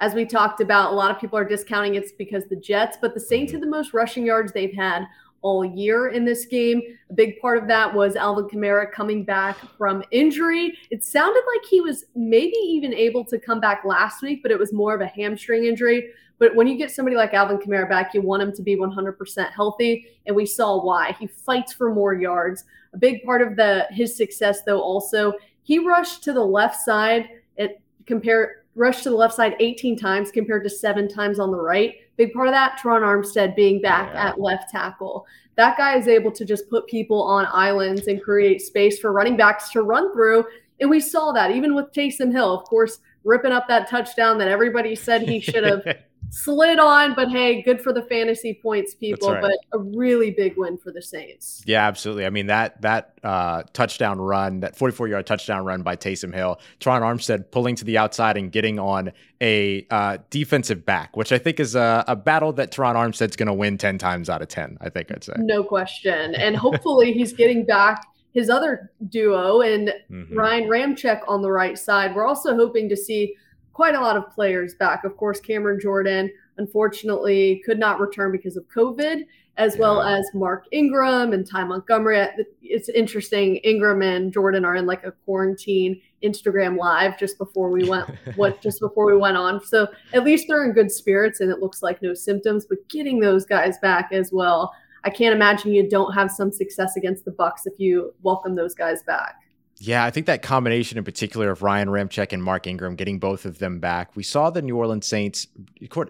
as 0.00 0.14
we 0.14 0.24
talked 0.24 0.62
about, 0.62 0.92
a 0.92 0.94
lot 0.94 1.10
of 1.10 1.20
people 1.20 1.38
are 1.38 1.44
discounting 1.44 1.94
it's 1.94 2.12
because 2.12 2.46
the 2.46 2.56
Jets, 2.56 2.96
but 3.00 3.12
the 3.12 3.20
Saints 3.20 3.50
mm-hmm. 3.50 3.56
had 3.56 3.62
the 3.62 3.70
most 3.70 3.92
rushing 3.92 4.24
yards 4.24 4.52
they've 4.52 4.74
had 4.74 5.04
all 5.44 5.62
year 5.62 6.08
in 6.08 6.24
this 6.24 6.46
game. 6.46 6.80
A 7.10 7.12
big 7.12 7.38
part 7.38 7.58
of 7.58 7.68
that 7.68 7.94
was 7.94 8.16
Alvin 8.16 8.48
Kamara 8.48 8.90
coming 8.90 9.24
back 9.24 9.58
from 9.76 10.02
injury. 10.10 10.76
It 10.90 11.04
sounded 11.04 11.42
like 11.54 11.68
he 11.68 11.82
was 11.82 12.06
maybe 12.16 12.56
even 12.56 12.94
able 12.94 13.26
to 13.26 13.38
come 13.38 13.60
back 13.60 13.84
last 13.84 14.22
week, 14.22 14.42
but 14.42 14.50
it 14.50 14.58
was 14.58 14.72
more 14.72 14.94
of 14.94 15.02
a 15.02 15.06
hamstring 15.06 15.66
injury. 15.66 16.08
But 16.38 16.54
when 16.56 16.66
you 16.66 16.76
get 16.76 16.90
somebody 16.90 17.14
like 17.14 17.34
Alvin 17.34 17.58
Kamara 17.58 17.88
back, 17.88 18.14
you 18.14 18.22
want 18.22 18.42
him 18.42 18.52
to 18.52 18.62
be 18.62 18.74
100% 18.74 19.52
healthy, 19.52 20.06
and 20.26 20.34
we 20.34 20.46
saw 20.46 20.82
why. 20.82 21.14
He 21.20 21.26
fights 21.26 21.74
for 21.74 21.94
more 21.94 22.14
yards. 22.14 22.64
A 22.94 22.98
big 22.98 23.22
part 23.22 23.42
of 23.42 23.54
the 23.54 23.86
his 23.90 24.16
success, 24.16 24.62
though, 24.62 24.80
also 24.80 25.34
he 25.62 25.78
rushed 25.78 26.24
to 26.24 26.32
the 26.32 26.44
left 26.44 26.80
side. 26.80 27.28
It 27.56 27.82
compare 28.06 28.64
rushed 28.74 29.02
to 29.04 29.10
the 29.10 29.16
left 29.16 29.34
side 29.34 29.56
18 29.60 29.96
times 29.96 30.30
compared 30.30 30.64
to 30.64 30.70
seven 30.70 31.06
times 31.06 31.38
on 31.38 31.50
the 31.50 31.60
right. 31.60 31.96
Big 32.16 32.32
part 32.32 32.48
of 32.48 32.52
that, 32.52 32.78
Terron 32.78 33.02
Armstead 33.02 33.56
being 33.56 33.80
back 33.80 34.10
yeah. 34.12 34.28
at 34.28 34.40
left 34.40 34.70
tackle. 34.70 35.26
That 35.56 35.76
guy 35.76 35.96
is 35.96 36.08
able 36.08 36.32
to 36.32 36.44
just 36.44 36.68
put 36.68 36.86
people 36.86 37.22
on 37.22 37.46
islands 37.50 38.06
and 38.06 38.22
create 38.22 38.60
space 38.60 38.98
for 38.98 39.12
running 39.12 39.36
backs 39.36 39.70
to 39.70 39.82
run 39.82 40.12
through. 40.12 40.44
And 40.80 40.90
we 40.90 41.00
saw 41.00 41.32
that 41.32 41.52
even 41.52 41.74
with 41.74 41.92
Taysom 41.92 42.32
Hill, 42.32 42.58
of 42.58 42.64
course, 42.64 42.98
ripping 43.24 43.52
up 43.52 43.68
that 43.68 43.88
touchdown 43.88 44.38
that 44.38 44.48
everybody 44.48 44.94
said 44.94 45.22
he 45.22 45.40
should 45.40 45.64
have 45.64 45.82
slid 46.34 46.78
on, 46.78 47.14
but 47.14 47.30
hey, 47.30 47.62
good 47.62 47.80
for 47.80 47.92
the 47.92 48.02
fantasy 48.02 48.58
points, 48.62 48.94
people. 48.94 49.32
Right. 49.32 49.42
But 49.42 49.58
a 49.72 49.78
really 49.78 50.30
big 50.30 50.56
win 50.56 50.76
for 50.76 50.90
the 50.90 51.00
Saints. 51.00 51.62
Yeah, 51.66 51.86
absolutely. 51.86 52.26
I 52.26 52.30
mean 52.30 52.46
that 52.48 52.80
that 52.82 53.18
uh, 53.22 53.62
touchdown 53.72 54.20
run, 54.20 54.60
that 54.60 54.76
44 54.76 55.08
yard 55.08 55.26
touchdown 55.26 55.64
run 55.64 55.82
by 55.82 55.96
Taysom 55.96 56.34
Hill, 56.34 56.60
Terron 56.80 57.02
Armstead 57.02 57.50
pulling 57.50 57.76
to 57.76 57.84
the 57.84 57.98
outside 57.98 58.36
and 58.36 58.50
getting 58.50 58.78
on 58.78 59.12
a 59.40 59.86
uh, 59.90 60.18
defensive 60.30 60.84
back, 60.84 61.16
which 61.16 61.32
I 61.32 61.38
think 61.38 61.60
is 61.60 61.74
a, 61.74 62.04
a 62.08 62.16
battle 62.16 62.52
that 62.54 62.72
Terron 62.72 62.94
Armstead's 62.94 63.36
going 63.36 63.46
to 63.46 63.54
win 63.54 63.78
10 63.78 63.98
times 63.98 64.28
out 64.28 64.42
of 64.42 64.48
10. 64.48 64.78
I 64.80 64.88
think 64.88 65.10
I'd 65.10 65.24
say. 65.24 65.34
No 65.38 65.62
question, 65.62 66.34
and 66.34 66.56
hopefully 66.56 67.12
he's 67.12 67.32
getting 67.32 67.64
back 67.64 68.04
his 68.34 68.50
other 68.50 68.90
duo 69.08 69.60
and 69.60 69.94
mm-hmm. 70.10 70.36
Ryan 70.36 70.68
Ramczyk 70.68 71.20
on 71.28 71.40
the 71.40 71.52
right 71.52 71.78
side. 71.78 72.14
We're 72.14 72.26
also 72.26 72.56
hoping 72.56 72.88
to 72.88 72.96
see 72.96 73.36
quite 73.74 73.94
a 73.94 74.00
lot 74.00 74.16
of 74.16 74.30
players 74.30 74.74
back. 74.74 75.04
Of 75.04 75.16
course, 75.16 75.40
Cameron 75.40 75.78
Jordan 75.80 76.32
unfortunately 76.56 77.60
could 77.66 77.78
not 77.78 78.00
return 78.00 78.32
because 78.32 78.56
of 78.56 78.64
COVID, 78.68 79.24
as 79.56 79.74
yeah. 79.74 79.80
well 79.80 80.02
as 80.02 80.24
Mark 80.32 80.64
Ingram 80.72 81.32
and 81.32 81.46
Ty 81.46 81.64
Montgomery. 81.64 82.26
It's 82.62 82.88
interesting. 82.88 83.56
Ingram 83.56 84.02
and 84.02 84.32
Jordan 84.32 84.64
are 84.64 84.76
in 84.76 84.86
like 84.86 85.04
a 85.04 85.12
quarantine 85.12 86.00
Instagram 86.22 86.78
live 86.78 87.18
just 87.18 87.36
before 87.36 87.70
we 87.70 87.88
went 87.88 88.08
what 88.36 88.62
just 88.62 88.80
before 88.80 89.06
we 89.06 89.16
went 89.16 89.36
on. 89.36 89.62
So 89.64 89.88
at 90.12 90.24
least 90.24 90.46
they're 90.48 90.64
in 90.64 90.72
good 90.72 90.90
spirits 90.90 91.40
and 91.40 91.50
it 91.50 91.58
looks 91.58 91.82
like 91.82 92.00
no 92.00 92.14
symptoms, 92.14 92.64
but 92.66 92.88
getting 92.88 93.20
those 93.20 93.44
guys 93.44 93.76
back 93.78 94.10
as 94.12 94.30
well. 94.32 94.72
I 95.06 95.10
can't 95.10 95.34
imagine 95.34 95.72
you 95.72 95.86
don't 95.86 96.14
have 96.14 96.30
some 96.30 96.50
success 96.50 96.96
against 96.96 97.26
the 97.26 97.30
Bucs 97.32 97.66
if 97.66 97.78
you 97.78 98.14
welcome 98.22 98.54
those 98.54 98.74
guys 98.74 99.02
back. 99.02 99.36
Yeah, 99.78 100.04
I 100.04 100.10
think 100.10 100.26
that 100.26 100.40
combination 100.40 100.98
in 100.98 101.04
particular 101.04 101.50
of 101.50 101.62
Ryan 101.62 101.88
Ramczyk 101.88 102.32
and 102.32 102.42
Mark 102.42 102.66
Ingram 102.66 102.94
getting 102.94 103.18
both 103.18 103.44
of 103.44 103.58
them 103.58 103.80
back. 103.80 104.14
We 104.14 104.22
saw 104.22 104.50
the 104.50 104.62
New 104.62 104.76
Orleans 104.76 105.06
Saints 105.06 105.48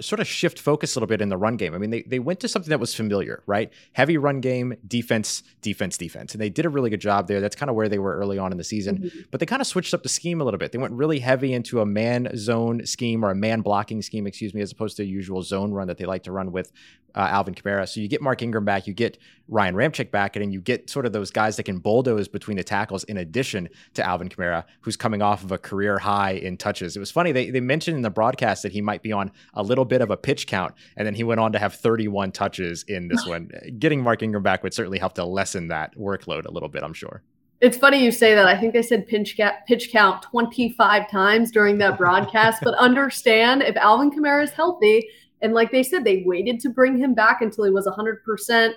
sort 0.01 0.21
of 0.21 0.27
shift 0.27 0.61
focus 0.61 0.95
a 0.95 0.99
little 0.99 1.07
bit 1.07 1.23
in 1.23 1.31
the 1.31 1.37
run 1.37 1.57
game. 1.57 1.75
I 1.75 1.79
mean, 1.79 1.91
they, 1.91 2.03
they 2.03 2.19
went 2.19 2.41
to 2.41 2.49
something 2.49 2.69
that 2.71 2.79
was 2.79 2.95
familiar, 2.95 3.43
right? 3.47 3.73
Heavy 3.95 4.19
run 4.19 4.41
game, 4.41 4.75
defense, 4.87 5.43
defense, 5.63 5.97
defense. 5.97 6.33
And 6.33 6.43
they 6.43 6.51
did 6.51 6.67
a 6.67 6.69
really 6.69 6.91
good 6.91 7.01
job 7.01 7.27
there. 7.27 7.41
That's 7.41 7.57
kind 7.57 7.71
of 7.71 7.77
where 7.77 7.89
they 7.89 7.99
were 7.99 8.17
early 8.17 8.39
on 8.39 8.53
in 8.53 8.59
the 8.59 8.65
season. 8.65 8.99
Mm-hmm. 8.99 9.21
But 9.31 9.41
they 9.41 9.47
kind 9.47 9.63
of 9.63 9.67
switched 9.67 9.95
up 9.95 10.03
the 10.03 10.09
scheme 10.11 10.41
a 10.41 10.45
little 10.45 10.59
bit. 10.59 10.73
They 10.73 10.79
went 10.79 10.93
really 10.93 11.19
heavy 11.19 11.55
into 11.55 11.81
a 11.81 11.87
man 11.87 12.31
zone 12.37 12.85
scheme 12.85 13.25
or 13.25 13.31
a 13.31 13.35
man 13.35 13.63
blocking 13.63 14.03
scheme, 14.03 14.27
excuse 14.27 14.53
me, 14.53 14.61
as 14.61 14.73
opposed 14.73 14.99
to 14.99 15.03
a 15.03 15.07
usual 15.07 15.43
zone 15.43 15.73
run 15.73 15.89
that 15.89 15.97
they 15.97 16.05
like 16.05 16.25
to 16.25 16.33
run 16.33 16.53
with 16.53 16.71
uh, 17.15 17.29
Alvin 17.31 17.55
Kamara. 17.55 17.89
So 17.89 18.01
you 18.01 18.09
get 18.09 18.23
Mark 18.23 18.43
Ingram 18.43 18.65
back, 18.65 18.87
you 18.87 18.95
get 18.95 19.19
Ryan 19.49 19.75
Ramczyk 19.75 20.11
back, 20.11 20.37
and 20.37 20.43
then 20.43 20.53
you 20.53 20.61
get 20.61 20.89
sort 20.89 21.07
of 21.07 21.13
those 21.13 21.31
guys 21.31 21.57
that 21.57 21.65
can 21.65 21.79
bulldoze 21.79 22.29
between 22.29 22.57
the 22.57 22.65
tackles 22.65 23.05
in 23.05 23.17
addition 23.17 23.69
to 23.95 24.05
Alvin 24.05 24.29
Kamara, 24.29 24.65
who's 24.81 24.97
coming 24.97 25.23
off 25.23 25.45
of 25.45 25.53
a 25.53 25.59
career 25.59 25.99
high 25.99 26.33
in 26.33 26.57
touches. 26.57 26.97
It 26.97 27.01
was 27.01 27.11
funny, 27.11 27.33
they, 27.33 27.51
they 27.51 27.61
mentioned 27.61 27.97
in 27.97 28.03
the 28.03 28.11
broadcast 28.11 28.63
that 28.63 28.73
he 28.73 28.81
might 28.81 29.03
be 29.03 29.13
on 29.13 29.31
a 29.55 29.63
little 29.63 29.85
bit 29.85 30.01
of 30.01 30.11
a 30.11 30.17
pitch 30.17 30.47
count, 30.47 30.75
and 30.97 31.07
then 31.07 31.15
he 31.15 31.25
went 31.25 31.41
on 31.41 31.53
to 31.53 31.59
have 31.59 31.75
31 31.75 32.33
touches 32.33 32.85
in 32.89 33.09
this 33.09 33.27
one. 33.27 33.51
Getting 33.79 34.03
Mark 34.03 34.23
Ingram 34.23 34.43
back 34.43 34.63
would 34.63 34.75
certainly 34.75 34.99
help 34.99 35.15
to 35.15 35.25
lessen 35.25 35.69
that 35.69 35.97
workload 35.97 36.47
a 36.47 36.51
little 36.51 36.69
bit, 36.69 36.83
I'm 36.83 36.95
sure. 36.95 37.23
It's 37.61 37.79
funny 37.79 38.05
you 38.05 38.13
say 38.13 38.35
that. 38.35 38.47
I 38.47 38.59
think 38.59 38.75
they 38.75 38.83
said 38.83 39.07
pitch, 39.07 39.41
pitch 39.67 39.91
count 39.91 40.23
25 40.23 41.11
times 41.11 41.51
during 41.51 41.79
that 41.79 41.97
broadcast, 41.97 42.63
but 42.63 42.75
understand 42.79 43.63
if 43.63 43.77
Alvin 43.77 44.11
Kamara 44.11 44.43
is 44.43 44.51
healthy, 44.51 45.09
and 45.45 45.55
like 45.55 45.71
they 45.71 45.85
said, 45.85 46.03
they 46.03 46.25
waited 46.27 46.59
to 46.61 46.71
bring 46.71 46.97
him 46.97 47.15
back 47.15 47.43
until 47.43 47.65
he 47.65 47.71
was 47.71 47.87
100% 47.87 48.75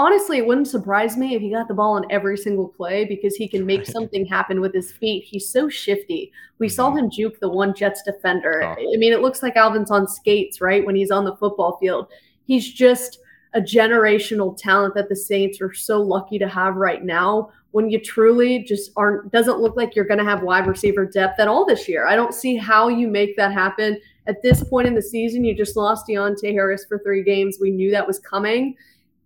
honestly, 0.00 0.38
it 0.38 0.46
wouldn't 0.46 0.66
surprise 0.66 1.16
me 1.18 1.34
if 1.34 1.42
he 1.42 1.50
got 1.50 1.68
the 1.68 1.74
ball 1.74 1.92
on 1.92 2.06
every 2.10 2.36
single 2.36 2.68
play 2.68 3.04
because 3.04 3.36
he 3.36 3.46
can 3.46 3.66
make 3.66 3.84
something 3.84 4.24
happen 4.24 4.60
with 4.60 4.72
his 4.72 4.90
feet. 4.90 5.24
He's 5.24 5.50
so 5.50 5.68
shifty. 5.68 6.32
We 6.58 6.70
saw 6.70 6.88
mm-hmm. 6.88 6.98
him 6.98 7.10
juke 7.10 7.38
the 7.38 7.50
one 7.50 7.74
Jets 7.74 8.02
defender. 8.02 8.62
Oh. 8.62 8.72
I 8.72 8.96
mean, 8.96 9.12
it 9.12 9.20
looks 9.20 9.42
like 9.42 9.56
Alvin's 9.56 9.90
on 9.90 10.08
skates, 10.08 10.60
right? 10.60 10.84
When 10.84 10.96
he's 10.96 11.10
on 11.10 11.24
the 11.24 11.36
football 11.36 11.76
field. 11.78 12.06
He's 12.46 12.72
just 12.72 13.18
a 13.52 13.60
generational 13.60 14.56
talent 14.56 14.94
that 14.94 15.08
the 15.08 15.16
Saints 15.16 15.60
are 15.60 15.74
so 15.74 16.00
lucky 16.00 16.38
to 16.38 16.48
have 16.48 16.76
right 16.76 17.04
now. 17.04 17.50
When 17.72 17.90
you 17.90 18.00
truly 18.00 18.64
just 18.64 18.92
aren't, 18.96 19.30
doesn't 19.30 19.60
look 19.60 19.76
like 19.76 19.94
you're 19.94 20.06
going 20.06 20.18
to 20.18 20.24
have 20.24 20.42
wide 20.42 20.66
receiver 20.66 21.04
depth 21.04 21.38
at 21.38 21.46
all 21.46 21.66
this 21.66 21.88
year. 21.88 22.06
I 22.06 22.16
don't 22.16 22.34
see 22.34 22.56
how 22.56 22.88
you 22.88 23.06
make 23.06 23.36
that 23.36 23.52
happen. 23.52 24.00
At 24.26 24.42
this 24.42 24.62
point 24.62 24.86
in 24.86 24.94
the 24.94 25.02
season, 25.02 25.44
you 25.44 25.54
just 25.54 25.76
lost 25.76 26.06
Deonte 26.08 26.52
Harris 26.52 26.84
for 26.88 26.98
three 26.98 27.22
games. 27.22 27.58
We 27.60 27.70
knew 27.70 27.90
that 27.90 28.06
was 28.06 28.18
coming 28.18 28.76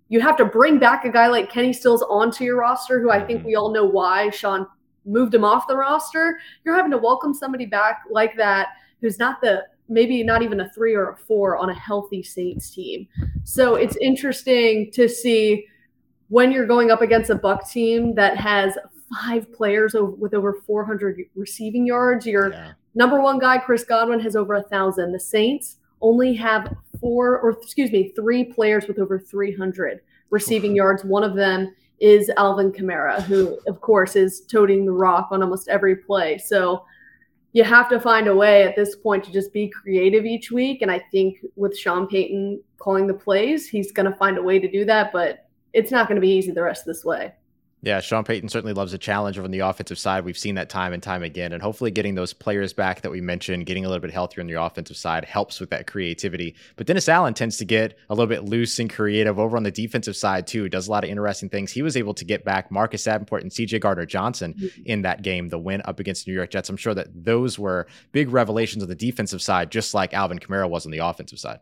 you 0.08 0.20
have 0.20 0.36
to 0.36 0.44
bring 0.44 0.78
back 0.78 1.04
a 1.04 1.10
guy 1.10 1.28
like 1.28 1.50
Kenny 1.50 1.72
Stills 1.72 2.02
onto 2.02 2.44
your 2.44 2.56
roster, 2.56 3.00
who 3.00 3.10
I 3.10 3.24
think 3.24 3.40
mm-hmm. 3.40 3.48
we 3.48 3.54
all 3.56 3.72
know 3.72 3.84
why 3.84 4.30
Sean 4.30 4.66
moved 5.04 5.34
him 5.34 5.44
off 5.44 5.66
the 5.66 5.76
roster. 5.76 6.38
You're 6.64 6.76
having 6.76 6.90
to 6.92 6.98
welcome 6.98 7.34
somebody 7.34 7.66
back 7.66 8.02
like 8.10 8.36
that 8.36 8.68
who's 9.00 9.18
not 9.18 9.40
the 9.40 9.64
maybe 9.88 10.22
not 10.22 10.40
even 10.40 10.60
a 10.60 10.68
three 10.70 10.94
or 10.94 11.10
a 11.10 11.16
four 11.16 11.58
on 11.58 11.68
a 11.68 11.74
healthy 11.74 12.22
Saints 12.22 12.70
team. 12.70 13.06
So 13.42 13.74
it's 13.74 13.96
interesting 13.96 14.90
to 14.92 15.08
see 15.08 15.66
when 16.28 16.50
you're 16.52 16.66
going 16.66 16.90
up 16.90 17.02
against 17.02 17.28
a 17.28 17.34
Buck 17.34 17.68
team 17.68 18.14
that 18.14 18.36
has 18.38 18.78
five 19.14 19.52
players 19.52 19.94
with 19.94 20.32
over 20.32 20.62
400 20.66 21.20
receiving 21.34 21.86
yards. 21.86 22.24
Your 22.24 22.52
yeah. 22.52 22.72
Number 22.94 23.20
one 23.20 23.38
guy, 23.38 23.58
Chris 23.58 23.84
Godwin, 23.84 24.20
has 24.20 24.36
over 24.36 24.54
a 24.54 24.62
thousand. 24.62 25.12
The 25.12 25.20
Saints 25.20 25.76
only 26.00 26.34
have 26.34 26.76
four, 27.00 27.38
or 27.38 27.50
excuse 27.50 27.90
me, 27.90 28.12
three 28.14 28.44
players 28.44 28.86
with 28.86 28.98
over 28.98 29.18
300 29.18 30.00
receiving 30.30 30.74
yards. 30.74 31.04
One 31.04 31.24
of 31.24 31.34
them 31.34 31.74
is 32.00 32.30
Alvin 32.36 32.72
Kamara, 32.72 33.22
who, 33.22 33.58
of 33.66 33.80
course, 33.80 34.16
is 34.16 34.42
toting 34.42 34.84
the 34.84 34.92
rock 34.92 35.28
on 35.30 35.42
almost 35.42 35.68
every 35.68 35.96
play. 35.96 36.38
So 36.38 36.84
you 37.52 37.64
have 37.64 37.88
to 37.88 38.00
find 38.00 38.26
a 38.26 38.34
way 38.34 38.64
at 38.64 38.74
this 38.74 38.96
point 38.96 39.24
to 39.24 39.32
just 39.32 39.52
be 39.52 39.68
creative 39.68 40.26
each 40.26 40.50
week. 40.50 40.82
And 40.82 40.90
I 40.90 40.98
think 41.12 41.38
with 41.56 41.78
Sean 41.78 42.06
Payton 42.06 42.60
calling 42.78 43.06
the 43.06 43.14
plays, 43.14 43.68
he's 43.68 43.92
going 43.92 44.10
to 44.10 44.16
find 44.18 44.36
a 44.36 44.42
way 44.42 44.58
to 44.58 44.70
do 44.70 44.84
that. 44.86 45.12
But 45.12 45.48
it's 45.72 45.90
not 45.90 46.08
going 46.08 46.16
to 46.16 46.20
be 46.20 46.32
easy 46.32 46.50
the 46.50 46.62
rest 46.62 46.82
of 46.82 46.86
this 46.86 47.04
way. 47.04 47.32
Yeah, 47.84 48.00
Sean 48.00 48.24
Payton 48.24 48.48
certainly 48.48 48.72
loves 48.72 48.94
a 48.94 48.98
challenge 48.98 49.36
over 49.36 49.44
on 49.44 49.50
the 49.50 49.58
offensive 49.58 49.98
side. 49.98 50.24
We've 50.24 50.38
seen 50.38 50.54
that 50.54 50.70
time 50.70 50.94
and 50.94 51.02
time 51.02 51.22
again. 51.22 51.52
And 51.52 51.60
hopefully, 51.60 51.90
getting 51.90 52.14
those 52.14 52.32
players 52.32 52.72
back 52.72 53.02
that 53.02 53.10
we 53.10 53.20
mentioned, 53.20 53.66
getting 53.66 53.84
a 53.84 53.88
little 53.88 54.00
bit 54.00 54.10
healthier 54.10 54.40
on 54.40 54.46
the 54.46 54.54
offensive 54.54 54.96
side 54.96 55.26
helps 55.26 55.60
with 55.60 55.68
that 55.68 55.86
creativity. 55.86 56.54
But 56.76 56.86
Dennis 56.86 57.10
Allen 57.10 57.34
tends 57.34 57.58
to 57.58 57.66
get 57.66 57.98
a 58.08 58.14
little 58.14 58.26
bit 58.26 58.44
loose 58.44 58.78
and 58.78 58.88
creative 58.88 59.38
over 59.38 59.58
on 59.58 59.64
the 59.64 59.70
defensive 59.70 60.16
side, 60.16 60.46
too. 60.46 60.70
Does 60.70 60.88
a 60.88 60.90
lot 60.90 61.04
of 61.04 61.10
interesting 61.10 61.50
things. 61.50 61.72
He 61.72 61.82
was 61.82 61.94
able 61.94 62.14
to 62.14 62.24
get 62.24 62.42
back 62.42 62.70
Marcus 62.70 63.04
Davenport 63.04 63.42
and 63.42 63.52
CJ 63.52 63.80
Gardner 63.80 64.06
Johnson 64.06 64.54
mm-hmm. 64.54 64.82
in 64.86 65.02
that 65.02 65.20
game, 65.20 65.50
the 65.50 65.58
win 65.58 65.82
up 65.84 66.00
against 66.00 66.24
the 66.24 66.30
New 66.30 66.36
York 66.36 66.48
Jets. 66.48 66.70
I'm 66.70 66.78
sure 66.78 66.94
that 66.94 67.08
those 67.14 67.58
were 67.58 67.86
big 68.12 68.30
revelations 68.30 68.82
on 68.82 68.88
the 68.88 68.94
defensive 68.94 69.42
side, 69.42 69.70
just 69.70 69.92
like 69.92 70.14
Alvin 70.14 70.38
Kamara 70.38 70.70
was 70.70 70.86
on 70.86 70.92
the 70.92 70.98
offensive 70.98 71.38
side. 71.38 71.60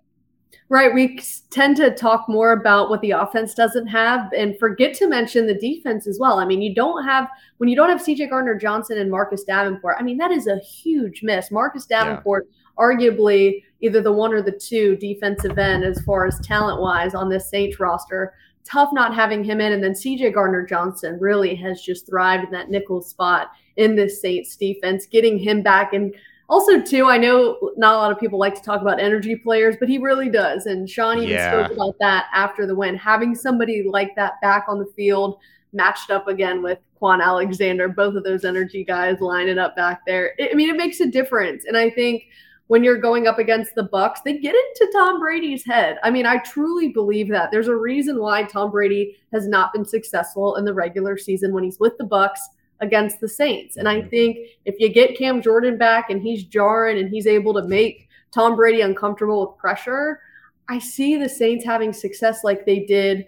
Right. 0.68 0.94
We 0.94 1.20
tend 1.50 1.76
to 1.76 1.94
talk 1.94 2.28
more 2.28 2.52
about 2.52 2.88
what 2.88 3.02
the 3.02 3.10
offense 3.10 3.52
doesn't 3.52 3.88
have 3.88 4.32
and 4.32 4.58
forget 4.58 4.94
to 4.94 5.06
mention 5.06 5.46
the 5.46 5.54
defense 5.54 6.06
as 6.06 6.18
well. 6.18 6.38
I 6.38 6.46
mean, 6.46 6.62
you 6.62 6.74
don't 6.74 7.04
have, 7.04 7.28
when 7.58 7.68
you 7.68 7.76
don't 7.76 7.90
have 7.90 8.00
CJ 8.00 8.30
Gardner 8.30 8.58
Johnson 8.58 8.98
and 8.98 9.10
Marcus 9.10 9.44
Davenport, 9.44 9.96
I 9.98 10.02
mean, 10.02 10.16
that 10.16 10.30
is 10.30 10.46
a 10.46 10.58
huge 10.60 11.22
miss. 11.22 11.50
Marcus 11.50 11.84
Davenport, 11.84 12.48
yeah. 12.48 12.82
arguably 12.82 13.62
either 13.80 14.00
the 14.00 14.12
one 14.12 14.32
or 14.32 14.40
the 14.40 14.52
two 14.52 14.96
defensive 14.96 15.58
end 15.58 15.84
as 15.84 16.00
far 16.02 16.26
as 16.26 16.40
talent 16.40 16.80
wise 16.80 17.14
on 17.14 17.28
this 17.28 17.50
Saints 17.50 17.78
roster. 17.78 18.32
Tough 18.64 18.90
not 18.92 19.14
having 19.14 19.44
him 19.44 19.60
in. 19.60 19.72
And 19.72 19.82
then 19.82 19.92
CJ 19.92 20.32
Gardner 20.32 20.64
Johnson 20.64 21.18
really 21.20 21.54
has 21.56 21.82
just 21.82 22.06
thrived 22.06 22.44
in 22.44 22.50
that 22.52 22.70
nickel 22.70 23.02
spot 23.02 23.50
in 23.76 23.96
this 23.96 24.22
Saints 24.22 24.56
defense, 24.56 25.04
getting 25.04 25.36
him 25.36 25.62
back 25.62 25.92
and 25.92 26.14
also, 26.48 26.81
too, 26.81 27.07
I 27.07 27.16
know 27.16 27.72
not 27.76 27.94
a 27.94 27.98
lot 27.98 28.12
of 28.12 28.18
people 28.18 28.38
like 28.38 28.55
to 28.55 28.62
talk 28.62 28.81
about 28.83 29.00
energy 29.00 29.37
players, 29.37 29.76
but 29.78 29.88
he 29.88 29.98
really 29.98 30.28
does. 30.28 30.66
And 30.66 30.88
Sean 30.88 31.18
even 31.18 31.31
yeah. 31.31 31.50
spoke 31.50 31.76
about 31.76 31.94
that 32.00 32.26
after 32.35 32.66
the 32.66 32.74
win. 32.74 32.96
Having 32.96 33.35
somebody 33.37 33.85
like 33.88 34.14
that 34.16 34.40
back 34.42 34.66
on 34.68 34.78
the 34.78 34.92
field, 34.96 35.38
matched 35.72 36.11
up 36.11 36.28
again 36.28 36.62
with 36.62 36.78
Kwon 37.00 37.22
Alexander, 37.22 37.88
both 37.88 38.14
of 38.14 38.24
those 38.24 38.44
energy 38.44 38.85
guys 38.85 39.20
lining 39.20 39.59
up 39.59 39.74
back 39.74 40.02
there. 40.07 40.35
I 40.40 40.55
mean, 40.55 40.68
it 40.68 40.76
makes 40.76 41.00
a 41.00 41.07
difference. 41.07 41.64
And 41.64 41.76
I 41.76 41.90
think 41.90 42.24
when 42.68 42.85
you're 42.85 42.98
going 42.98 43.26
up 43.26 43.38
against 43.38 43.74
the 43.74 43.88
Bucs, 43.88 44.22
they 44.24 44.38
get 44.38 44.55
into 44.55 44.92
Tom 44.92 45.20
Brady's 45.20 45.64
head. 45.64 45.98
I 46.02 46.11
mean, 46.11 46.26
I 46.26 46.38
truly 46.38 46.88
believe 46.88 47.28
that. 47.28 47.50
There's 47.50 47.68
a 47.68 47.76
reason 47.76 48.20
why 48.20 48.44
Tom 48.44 48.70
Brady 48.70 49.16
has 49.33 49.48
not 49.48 49.72
been 49.72 49.85
successful 49.85 50.57
in 50.57 50.64
the 50.64 50.74
regular 50.74 51.16
season 51.16 51.52
when 51.52 51.64
he's 51.64 51.81
with 51.81 51.96
the 51.98 52.05
Bucs 52.05 52.38
against 52.82 53.20
the 53.20 53.28
Saints. 53.28 53.78
And 53.78 53.88
I 53.88 54.00
mm-hmm. 54.00 54.08
think 54.10 54.38
if 54.66 54.74
you 54.78 54.90
get 54.90 55.16
Cam 55.16 55.40
Jordan 55.40 55.78
back 55.78 56.10
and 56.10 56.20
he's 56.20 56.44
jarring 56.44 56.98
and 56.98 57.08
he's 57.08 57.26
able 57.26 57.54
to 57.54 57.66
make 57.66 58.08
Tom 58.32 58.56
Brady 58.56 58.82
uncomfortable 58.82 59.46
with 59.46 59.58
pressure, 59.58 60.20
I 60.68 60.78
see 60.78 61.16
the 61.16 61.28
Saints 61.28 61.64
having 61.64 61.92
success 61.92 62.44
like 62.44 62.66
they 62.66 62.80
did 62.80 63.26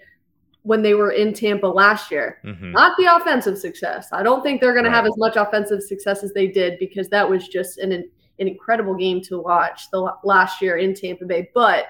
when 0.63 0.83
they 0.83 0.95
were 0.95 1.13
in 1.13 1.33
Tampa 1.33 1.67
last 1.67 2.11
year. 2.11 2.39
Mm-hmm. 2.45 2.73
Not 2.73 2.97
the 2.99 3.15
offensive 3.17 3.59
success. 3.59 4.09
I 4.13 4.23
don't 4.23 4.43
think 4.43 4.61
they're 4.61 4.73
going 4.73 4.85
right. 4.85 4.91
to 4.91 4.97
have 4.97 5.07
as 5.07 5.17
much 5.17 5.37
offensive 5.37 5.83
success 5.83 6.23
as 6.23 6.33
they 6.33 6.49
did 6.49 6.79
because 6.79 7.09
that 7.09 7.29
was 7.29 7.49
just 7.49 7.79
an 7.79 7.93
an 8.41 8.49
incredible 8.49 8.97
game 8.97 9.21
to 9.23 9.39
watch 9.41 9.89
the 9.93 10.13
last 10.25 10.61
year 10.61 10.79
in 10.79 10.93
Tampa 10.93 11.25
Bay. 11.25 11.49
But 11.55 11.87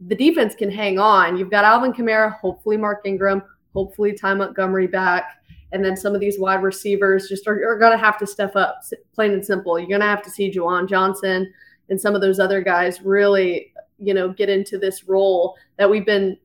the 0.00 0.14
defense 0.14 0.54
can 0.54 0.70
hang 0.70 0.98
on. 0.98 1.36
You've 1.36 1.50
got 1.50 1.64
Alvin 1.64 1.92
Kamara, 1.92 2.38
hopefully 2.38 2.76
Mark 2.76 3.00
Ingram, 3.04 3.42
hopefully 3.74 4.12
Ty 4.12 4.34
Montgomery 4.34 4.86
back. 4.86 5.42
And 5.72 5.84
then 5.84 5.96
some 5.96 6.14
of 6.14 6.20
these 6.20 6.38
wide 6.38 6.62
receivers 6.62 7.28
just 7.28 7.46
are, 7.46 7.54
are 7.68 7.78
going 7.78 7.92
to 7.92 7.98
have 7.98 8.18
to 8.18 8.26
step 8.26 8.56
up, 8.56 8.82
plain 9.14 9.32
and 9.32 9.44
simple. 9.44 9.78
You're 9.78 9.88
going 9.88 10.00
to 10.00 10.06
have 10.06 10.22
to 10.22 10.30
see 10.30 10.50
Juwan 10.50 10.88
Johnson 10.88 11.52
and 11.88 12.00
some 12.00 12.14
of 12.14 12.20
those 12.20 12.38
other 12.38 12.62
guys 12.62 13.02
really, 13.02 13.72
you 13.98 14.14
know, 14.14 14.30
get 14.30 14.48
into 14.48 14.78
this 14.78 15.04
role 15.04 15.56
that 15.76 15.90
we've 15.90 16.06
been 16.06 16.38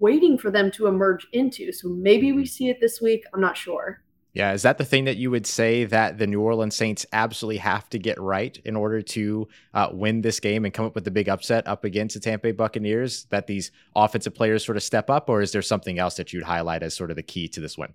waiting 0.00 0.36
for 0.36 0.50
them 0.50 0.70
to 0.72 0.86
emerge 0.86 1.26
into. 1.32 1.72
So 1.72 1.88
maybe 1.88 2.32
we 2.32 2.44
see 2.44 2.68
it 2.68 2.80
this 2.80 3.00
week. 3.00 3.24
I'm 3.32 3.40
not 3.40 3.56
sure. 3.56 4.02
Yeah, 4.36 4.52
is 4.52 4.60
that 4.62 4.76
the 4.76 4.84
thing 4.84 5.06
that 5.06 5.16
you 5.16 5.30
would 5.30 5.46
say 5.46 5.84
that 5.86 6.18
the 6.18 6.26
New 6.26 6.42
Orleans 6.42 6.76
Saints 6.76 7.06
absolutely 7.10 7.56
have 7.56 7.88
to 7.88 7.98
get 7.98 8.20
right 8.20 8.54
in 8.66 8.76
order 8.76 9.00
to 9.00 9.48
uh, 9.72 9.88
win 9.92 10.20
this 10.20 10.40
game 10.40 10.66
and 10.66 10.74
come 10.74 10.84
up 10.84 10.94
with 10.94 11.04
the 11.04 11.10
big 11.10 11.30
upset 11.30 11.66
up 11.66 11.84
against 11.84 12.12
the 12.12 12.20
Tampa 12.20 12.48
Bay 12.48 12.52
Buccaneers? 12.52 13.24
That 13.30 13.46
these 13.46 13.70
offensive 13.94 14.34
players 14.34 14.62
sort 14.62 14.76
of 14.76 14.82
step 14.82 15.08
up, 15.08 15.30
or 15.30 15.40
is 15.40 15.52
there 15.52 15.62
something 15.62 15.98
else 15.98 16.16
that 16.16 16.34
you'd 16.34 16.42
highlight 16.42 16.82
as 16.82 16.94
sort 16.94 17.08
of 17.08 17.16
the 17.16 17.22
key 17.22 17.48
to 17.48 17.60
this 17.60 17.78
win? 17.78 17.94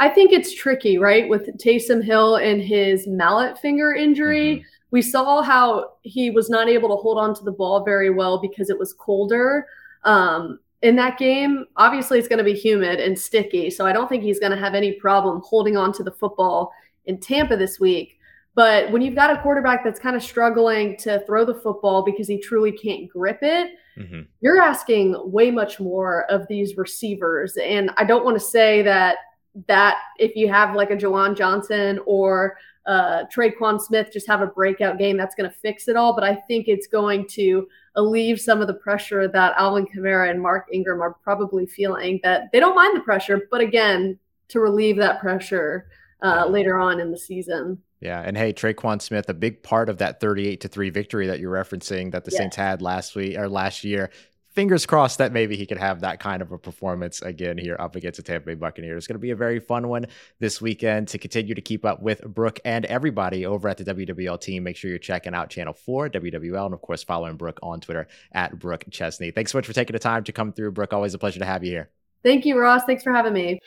I 0.00 0.08
think 0.08 0.32
it's 0.32 0.54
tricky, 0.54 0.96
right? 0.96 1.28
With 1.28 1.58
Taysom 1.58 2.02
Hill 2.02 2.36
and 2.36 2.62
his 2.62 3.06
mallet 3.06 3.58
finger 3.58 3.92
injury, 3.92 4.56
mm-hmm. 4.56 4.66
we 4.90 5.02
saw 5.02 5.42
how 5.42 5.92
he 6.02 6.30
was 6.30 6.48
not 6.48 6.68
able 6.68 6.88
to 6.88 6.96
hold 6.96 7.18
on 7.18 7.34
to 7.34 7.44
the 7.44 7.52
ball 7.52 7.84
very 7.84 8.08
well 8.08 8.40
because 8.40 8.70
it 8.70 8.78
was 8.78 8.94
colder. 8.94 9.66
Um, 10.04 10.58
in 10.80 10.96
that 10.96 11.18
game, 11.18 11.66
obviously 11.76 12.18
it's 12.18 12.28
going 12.28 12.38
to 12.38 12.44
be 12.44 12.54
humid 12.54 12.98
and 12.98 13.16
sticky. 13.18 13.68
So 13.68 13.86
I 13.86 13.92
don't 13.92 14.08
think 14.08 14.22
he's 14.22 14.40
going 14.40 14.52
to 14.52 14.58
have 14.58 14.74
any 14.74 14.92
problem 14.92 15.42
holding 15.44 15.76
on 15.76 15.92
to 15.92 16.02
the 16.02 16.12
football 16.12 16.72
in 17.04 17.18
Tampa 17.18 17.58
this 17.58 17.78
week. 17.78 18.16
But 18.54 18.90
when 18.90 19.02
you've 19.02 19.14
got 19.14 19.30
a 19.30 19.42
quarterback 19.42 19.84
that's 19.84 20.00
kind 20.00 20.16
of 20.16 20.22
struggling 20.22 20.96
to 20.98 21.22
throw 21.26 21.44
the 21.44 21.54
football 21.54 22.02
because 22.02 22.26
he 22.26 22.40
truly 22.40 22.72
can't 22.72 23.06
grip 23.08 23.40
it, 23.42 23.72
mm-hmm. 23.98 24.22
you're 24.40 24.62
asking 24.62 25.14
way 25.30 25.50
much 25.50 25.78
more 25.78 26.24
of 26.30 26.48
these 26.48 26.78
receivers. 26.78 27.58
And 27.58 27.90
I 27.98 28.04
don't 28.04 28.24
want 28.24 28.38
to 28.38 28.44
say 28.44 28.80
that 28.82 29.18
that 29.66 29.98
if 30.18 30.36
you 30.36 30.48
have 30.48 30.76
like 30.76 30.90
a 30.90 30.96
Juwan 30.96 31.36
Johnson 31.36 31.98
or 32.06 32.56
uh, 32.86 33.24
Tre'Quan 33.34 33.80
Smith 33.80 34.10
just 34.12 34.26
have 34.26 34.40
a 34.40 34.46
breakout 34.46 34.98
game, 34.98 35.16
that's 35.16 35.34
going 35.34 35.48
to 35.48 35.56
fix 35.56 35.88
it 35.88 35.96
all. 35.96 36.14
But 36.14 36.24
I 36.24 36.34
think 36.34 36.66
it's 36.68 36.86
going 36.86 37.26
to 37.28 37.68
alleviate 37.94 38.40
some 38.40 38.60
of 38.60 38.68
the 38.68 38.74
pressure 38.74 39.28
that 39.28 39.54
Alvin 39.56 39.86
Kamara 39.86 40.30
and 40.30 40.40
Mark 40.40 40.66
Ingram 40.72 41.02
are 41.02 41.14
probably 41.22 41.66
feeling. 41.66 42.20
That 42.22 42.50
they 42.52 42.60
don't 42.60 42.76
mind 42.76 42.96
the 42.96 43.02
pressure, 43.02 43.42
but 43.50 43.60
again, 43.60 44.18
to 44.48 44.60
relieve 44.60 44.96
that 44.96 45.20
pressure 45.20 45.88
uh, 46.22 46.46
later 46.46 46.78
on 46.78 47.00
in 47.00 47.10
the 47.10 47.18
season. 47.18 47.78
Yeah, 48.00 48.22
and 48.24 48.36
hey, 48.36 48.54
Tre'Quan 48.54 49.02
Smith, 49.02 49.28
a 49.28 49.34
big 49.34 49.62
part 49.62 49.90
of 49.90 49.98
that 49.98 50.20
thirty-eight 50.20 50.62
to 50.62 50.68
three 50.68 50.88
victory 50.88 51.26
that 51.26 51.38
you're 51.38 51.52
referencing 51.52 52.12
that 52.12 52.24
the 52.24 52.30
yeah. 52.32 52.38
Saints 52.38 52.56
had 52.56 52.80
last 52.80 53.14
week 53.14 53.36
or 53.36 53.46
last 53.46 53.84
year 53.84 54.10
fingers 54.52 54.86
crossed 54.86 55.18
that 55.18 55.32
maybe 55.32 55.56
he 55.56 55.66
could 55.66 55.78
have 55.78 56.00
that 56.00 56.20
kind 56.20 56.42
of 56.42 56.52
a 56.52 56.58
performance 56.58 57.22
again 57.22 57.56
here 57.56 57.76
up 57.78 57.96
against 57.96 58.16
the 58.16 58.22
Tampa 58.22 58.46
Bay 58.46 58.54
Buccaneers. 58.54 58.98
It's 58.98 59.06
going 59.06 59.14
to 59.14 59.20
be 59.20 59.30
a 59.30 59.36
very 59.36 59.60
fun 59.60 59.88
one 59.88 60.06
this 60.38 60.60
weekend 60.60 61.08
to 61.08 61.18
continue 61.18 61.54
to 61.54 61.60
keep 61.60 61.84
up 61.84 62.02
with 62.02 62.22
Brooke 62.22 62.60
and 62.64 62.84
everybody 62.86 63.46
over 63.46 63.68
at 63.68 63.78
the 63.78 63.84
WWL 63.84 64.40
team. 64.40 64.64
Make 64.64 64.76
sure 64.76 64.90
you're 64.90 64.98
checking 64.98 65.34
out 65.34 65.50
Channel 65.50 65.74
4, 65.74 66.10
WWL, 66.10 66.66
and 66.66 66.74
of 66.74 66.82
course, 66.82 67.02
following 67.04 67.36
Brooke 67.36 67.60
on 67.62 67.80
Twitter 67.80 68.08
at 68.32 68.58
Brooke 68.58 68.84
Chesney. 68.90 69.30
Thanks 69.30 69.52
so 69.52 69.58
much 69.58 69.66
for 69.66 69.72
taking 69.72 69.94
the 69.94 70.00
time 70.00 70.24
to 70.24 70.32
come 70.32 70.52
through, 70.52 70.72
Brooke. 70.72 70.92
Always 70.92 71.14
a 71.14 71.18
pleasure 71.18 71.38
to 71.38 71.46
have 71.46 71.64
you 71.64 71.70
here. 71.70 71.90
Thank 72.22 72.44
you, 72.44 72.58
Ross. 72.58 72.82
Thanks 72.84 73.02
for 73.02 73.12
having 73.12 73.32
me. 73.32 73.60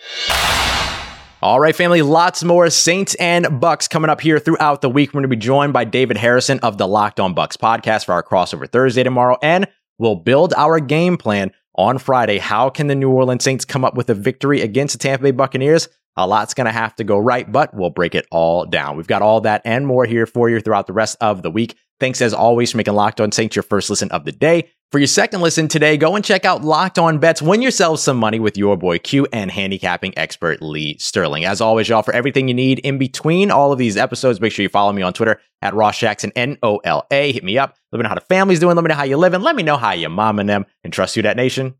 All 1.41 1.59
right, 1.59 1.75
family, 1.75 2.01
lots 2.01 2.41
more 2.43 2.69
Saints 2.69 3.15
and 3.15 3.45
Bucs 3.45 3.89
coming 3.89 4.09
up 4.09 4.21
here 4.21 4.39
throughout 4.39 4.81
the 4.81 4.89
week. 4.89 5.09
We're 5.09 5.19
going 5.19 5.23
to 5.23 5.27
be 5.27 5.35
joined 5.35 5.73
by 5.73 5.83
David 5.83 6.15
Harrison 6.15 6.59
of 6.59 6.77
the 6.77 6.87
Locked 6.87 7.19
On 7.19 7.35
Bucs 7.35 7.57
podcast 7.57 8.05
for 8.05 8.13
our 8.13 8.23
crossover 8.23 8.69
Thursday 8.69 9.03
tomorrow. 9.03 9.37
And 9.41 9.67
We'll 9.97 10.15
build 10.15 10.53
our 10.55 10.79
game 10.79 11.17
plan 11.17 11.51
on 11.75 11.97
Friday. 11.97 12.37
How 12.37 12.69
can 12.69 12.87
the 12.87 12.95
New 12.95 13.09
Orleans 13.09 13.43
Saints 13.43 13.65
come 13.65 13.85
up 13.85 13.95
with 13.95 14.09
a 14.09 14.13
victory 14.13 14.61
against 14.61 14.93
the 14.93 14.99
Tampa 14.99 15.23
Bay 15.23 15.31
Buccaneers? 15.31 15.89
A 16.15 16.27
lot's 16.27 16.53
going 16.53 16.65
to 16.65 16.71
have 16.71 16.95
to 16.97 17.03
go 17.03 17.17
right, 17.17 17.51
but 17.51 17.73
we'll 17.73 17.89
break 17.89 18.13
it 18.13 18.27
all 18.29 18.65
down. 18.65 18.97
We've 18.97 19.07
got 19.07 19.23
all 19.23 19.41
that 19.41 19.63
and 19.65 19.87
more 19.87 20.05
here 20.05 20.27
for 20.27 20.49
you 20.49 20.59
throughout 20.59 20.85
the 20.85 20.93
rest 20.93 21.17
of 21.21 21.41
the 21.41 21.49
week. 21.49 21.75
Thanks 22.03 22.21
as 22.21 22.33
always 22.33 22.69
for 22.69 22.75
making 22.75 22.95
Locked 22.95 23.21
On 23.21 23.31
Saints 23.31 23.55
your 23.55 23.63
first 23.63 23.89
listen 23.89 24.11
of 24.11 24.25
the 24.25 24.33
day. 24.33 24.69
For 24.91 24.99
your 24.99 25.07
second 25.07 25.39
listen 25.39 25.69
today, 25.69 25.95
go 25.95 26.17
and 26.17 26.25
check 26.25 26.43
out 26.43 26.61
Locked 26.61 26.99
On 26.99 27.17
Bets. 27.17 27.41
Win 27.41 27.61
yourself 27.61 28.01
some 28.01 28.17
money 28.17 28.41
with 28.41 28.57
your 28.57 28.75
boy 28.75 28.99
Q 28.99 29.25
and 29.31 29.49
handicapping 29.49 30.13
expert 30.17 30.61
Lee 30.61 30.97
Sterling. 30.97 31.45
As 31.45 31.61
always, 31.61 31.87
y'all, 31.87 32.01
for 32.01 32.13
everything 32.13 32.49
you 32.49 32.53
need 32.53 32.79
in 32.79 32.97
between 32.97 33.51
all 33.51 33.71
of 33.71 33.79
these 33.79 33.95
episodes, 33.95 34.41
make 34.41 34.51
sure 34.51 34.63
you 34.63 34.67
follow 34.67 34.91
me 34.91 35.01
on 35.01 35.13
Twitter 35.13 35.39
at 35.61 35.73
Ross 35.75 35.97
Jackson, 35.97 36.33
N 36.35 36.57
O 36.61 36.79
L 36.79 37.07
A. 37.09 37.31
Hit 37.31 37.45
me 37.45 37.57
up. 37.57 37.77
Let 37.93 37.99
me 37.99 38.03
know 38.03 38.09
how 38.09 38.15
the 38.15 38.21
family's 38.21 38.59
doing. 38.59 38.75
Let 38.75 38.83
me 38.83 38.89
know 38.89 38.95
how 38.95 39.05
you're 39.05 39.17
living. 39.17 39.39
Let 39.39 39.55
me 39.55 39.63
know 39.63 39.77
how 39.77 39.93
your 39.93 40.09
mom 40.09 40.39
and 40.39 40.49
them. 40.49 40.65
And 40.83 40.91
trust 40.91 41.15
you, 41.15 41.23
that 41.23 41.37
nation. 41.37 41.75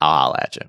I'll 0.00 0.36
at 0.36 0.54
you. 0.54 0.68